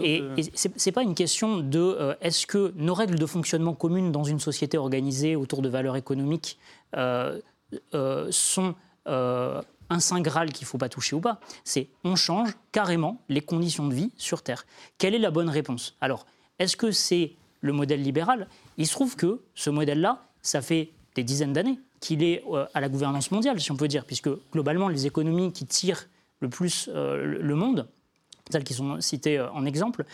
[0.00, 3.74] Et, et ce n'est pas une question de euh, est-ce que nos règles de fonctionnement
[3.74, 6.58] communes dans une société organisée autour de valeurs économiques
[6.96, 7.40] euh,
[8.30, 8.74] sont
[9.06, 11.40] un saint graal qu'il ne faut pas toucher ou pas.
[11.64, 14.64] C'est on change carrément les conditions de vie sur Terre.
[14.98, 15.96] Quelle est la bonne réponse?
[16.00, 16.24] Alors,
[16.58, 18.48] est-ce que c'est le modèle libéral?
[18.78, 22.80] Il se trouve que ce modèle-là, ça fait des dizaines d'années qu'il est euh, à
[22.80, 26.08] la gouvernance mondiale, si on peut dire, puisque globalement, les économies qui tirent
[26.42, 27.88] le plus euh, le monde,
[28.50, 30.04] celles qui sont citées euh, en exemple,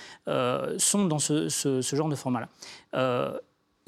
[0.79, 2.49] sont dans ce, ce genre de format-là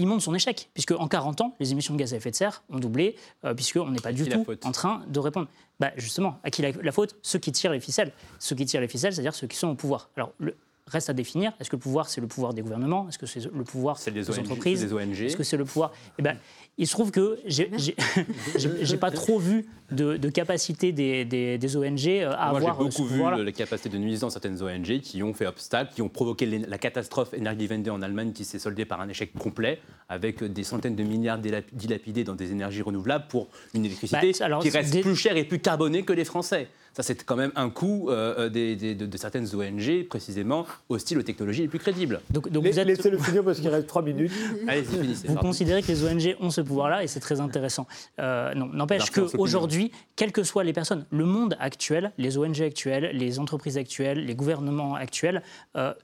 [0.01, 2.36] il montre son échec, puisque en 40 ans, les émissions de gaz à effet de
[2.36, 5.47] serre ont doublé, euh, puisqu'on n'est pas du tout en train de répondre.
[5.78, 7.16] Bah, justement, à qui la, la, faute?
[7.22, 8.12] Ceux qui tirent les ficelles.
[8.38, 10.09] Ceux qui tirent les ficelles, c'est-à-dire ceux qui sont au pouvoir.
[10.16, 10.57] Alors, le,
[10.87, 11.53] reste à définir.
[11.61, 13.09] Est-ce que le pouvoir, c'est le pouvoir des gouvernements?
[13.09, 14.81] Est-ce que c'est le pouvoir des, entreprises?
[14.81, 15.93] des ONG Est-ce que c'est le pouvoir?
[16.18, 16.37] Eh ben,
[16.78, 22.51] Il se trouve que j'ai pas trop vu de, capacité des, des, ONG euh, à
[22.51, 25.47] Moi, avoir j'ai beaucoup vu la capacité de nuisance dans certaines ONG qui ont fait
[25.47, 29.33] obstacle, qui ont provoqué la catastrophe Energiewende en Allemagne qui s'est soldée par un échec
[29.35, 34.59] complet avec des centaines de milliards dilapidés dans des énergies renouvelables pour une électricité bah,
[34.61, 36.68] qui reste plus chère et plus carbonée que les Français.
[36.93, 41.18] Ça, c'est quand même un coût euh, des, des, de, de, certaines ONG, précisément, hostiles
[41.18, 42.20] aux technologies les plus crédibles.
[42.30, 42.86] Donc, donc vous êtes...
[42.86, 44.32] Laissez-le finir parce qu'il reste trois minutes.
[44.68, 45.28] Allez, finissez.
[45.28, 47.86] Vous considérez que les ONG ont ce pouvoir-là et c'est très intéressant.
[48.18, 53.11] Euh, non, n'empêche qu'aujourd'hui, quelles que soient les personnes, le monde actuel, les ONG actuelles,
[53.16, 55.43] les entreprises actuelles, les gouvernements actuels,
[55.76, 55.95] euh,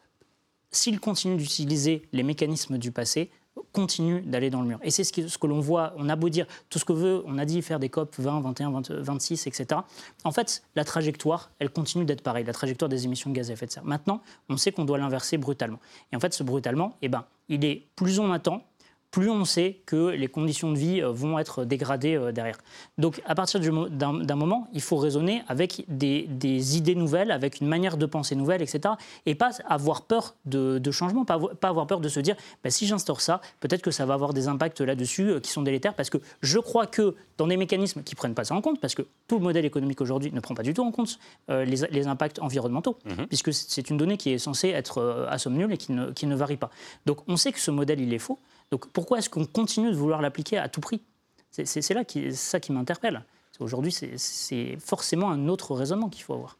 [0.70, 3.30] s'ils continuent d'utiliser les mécanismes du passé,
[3.72, 4.78] continue d'aller dans le mur.
[4.82, 7.22] Et c'est ce, ce, que l'on voit, on a beau dire tout ce que veut,
[7.26, 9.80] on a dit faire des COP 20, 21, 20, 26, etc.
[10.24, 13.54] En fait, la trajectoire, elle continue d'être pareille, la trajectoire des émissions de gaz à
[13.54, 13.84] effet de serre.
[13.84, 15.78] Maintenant, on sait qu'on doit l'inverser brutalement.
[16.12, 18.62] Et en fait, ce brutalement, eh ben, il est plus on attend,
[19.10, 22.58] plus on sait que les conditions de vie euh, vont être dégradées euh, derrière.
[22.98, 27.96] Donc à partir d'un moment, il faut raisonner avec des, idées nouvelles, avec une manière
[27.96, 28.94] de penser nouvelle, etc.
[29.24, 33.20] Et pas avoir peur de, changement, pas, avoir peur de se dire, bah, si j'instaure
[33.20, 36.18] ça, peut-être que ça va avoir des impacts là-dessus euh, qui sont délétères, parce que
[36.42, 39.02] je crois que dans des mécanismes qui ne prennent pas ça en compte, parce que
[39.28, 42.98] tout le modèle économique aujourd'hui ne prend pas du tout en compte les, impacts environnementaux,
[43.04, 46.10] mmh puisque c'est une donnée qui est censée être à somme nulle et qui ne,
[46.12, 46.70] qui ne varie pas.
[47.04, 48.38] Donc on sait que ce modèle, il est faux.
[48.70, 51.02] Donc pourquoi est-ce qu'on continue de vouloir l'appliquer à tout prix?
[51.50, 53.24] C'est là qui, ça qui m'interpelle.
[53.60, 56.58] Aujourd'hui, c'est forcément un autre raisonnement qu'il faut avoir.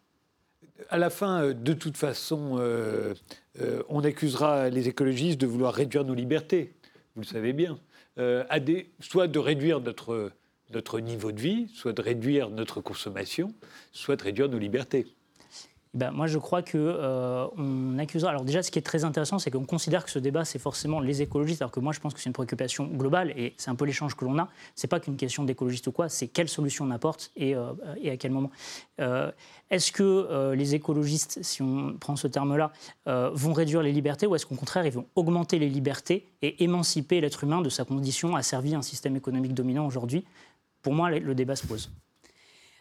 [0.90, 3.14] À la fin, euh, de toute façon, euh,
[3.60, 6.74] euh, on accusera les écologistes de vouloir réduire nos libertés.
[7.14, 7.78] Vous le savez bien.
[9.00, 10.32] soit de réduire notre,
[10.70, 13.54] notre niveau de vie, soit de réduire notre consommation,
[13.92, 15.06] soit de réduire nos libertés.
[15.96, 18.28] Ben, moi, je crois qu'on euh, on accusera.
[18.28, 21.00] Alors, déjà, ce qui est très intéressant, c'est qu'on considère que ce débat, c'est forcément
[21.00, 23.74] les écologistes, alors que moi, je pense que c'est une préoccupation globale et c'est un
[23.74, 24.48] peu l'échange que l'on a.
[24.74, 28.10] C'est pas qu'une question d'écologiste ou quoi, c'est quelle solution on apporte et, euh, et
[28.10, 28.50] à quel moment.
[29.00, 29.32] Euh,
[29.70, 32.70] est-ce que les écologistes, si on prend ce terme-là,
[33.06, 37.20] vont réduire les libertés ou est-ce qu'au contraire, ils vont augmenter les libertés et émanciper
[37.20, 40.24] l'être humain de sa condition à un système économique dominant aujourd'hui?
[40.82, 41.90] Pour moi, le débat se pose.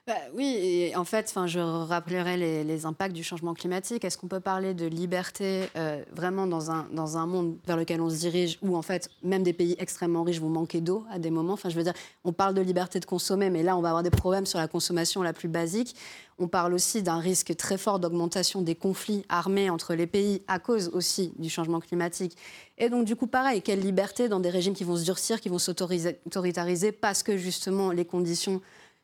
[0.07, 4.05] Bah, oui, en fait, je rappellerai les, impacts du changement climatique.
[4.05, 7.99] Est-ce qu'on peut parler de liberté euh, vraiment dans un, dans un monde vers lequel
[8.01, 11.17] on se dirige, où en fait, même des pays extrêmement riches vont manquer d'eau à
[11.17, 11.53] des moments?
[11.53, 14.03] Enfin, je veux dire, on parle de liberté de consommer, mais là, on va avoir
[14.03, 15.95] des problèmes sur la consommation la plus basique.
[16.37, 20.59] On parle aussi d'un risque très fort d'augmentation des conflits armés entre les pays à
[20.59, 22.37] cause aussi du changement climatique.
[22.77, 25.49] Et donc, du coup, pareil, quelle liberté dans des régimes qui vont se durcir, qui
[25.49, 28.61] vont s'autoritariser parce que justement les conditions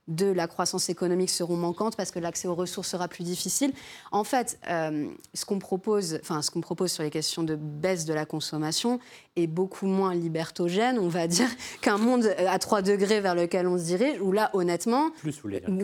[0.08, 3.72] de la croissance économique seront manquantes parce que l'accès aux ressources sera plus difficile.
[4.12, 8.06] En fait, euh, ce qu'on propose, enfin, ce qu'on propose sur les questions de baisse
[8.06, 8.99] de la consommation
[9.36, 11.47] est beaucoup moins libertogène, on va dire,
[11.82, 15.12] qu'un monde à 3 degrés vers lequel on se dirige, où là, honnêtement,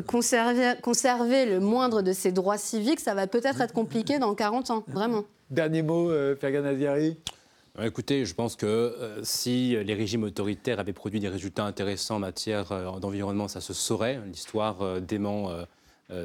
[0.05, 4.71] conserver, conserver le moindre de ses droits civiques, ça va peut-être être compliqué dans 40
[4.71, 5.23] ans, vraiment.
[5.49, 6.65] Dernier mot, euh, Fergan
[7.79, 12.19] Écoutez, je pense que euh, si les régimes autoritaires avaient produit des résultats intéressants en
[12.19, 14.19] matière euh, d'environnement, ça se saurait.
[14.25, 15.51] L'histoire euh, dément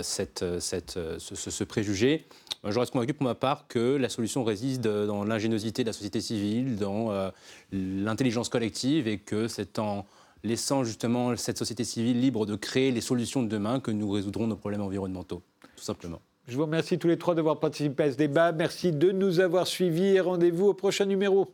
[0.00, 2.24] cette, cette, ce, préjugé.
[2.62, 6.20] Je reste convaincu pour ma part que la solution réside dans l'ingéniosité de la société
[6.20, 7.32] civile, dans
[7.72, 10.06] l'intelligence collective, et que c'est en
[10.44, 14.46] laissant justement cette société civile libre de créer les solutions de demain que nous résoudrons
[14.46, 15.42] nos problèmes environnementaux,
[15.74, 16.20] tout simplement.
[16.52, 18.52] Je vous remercie tous les trois d'avoir participé à ce débat.
[18.52, 21.48] Merci de nous avoir suivis et rendez-vous au prochain numéro.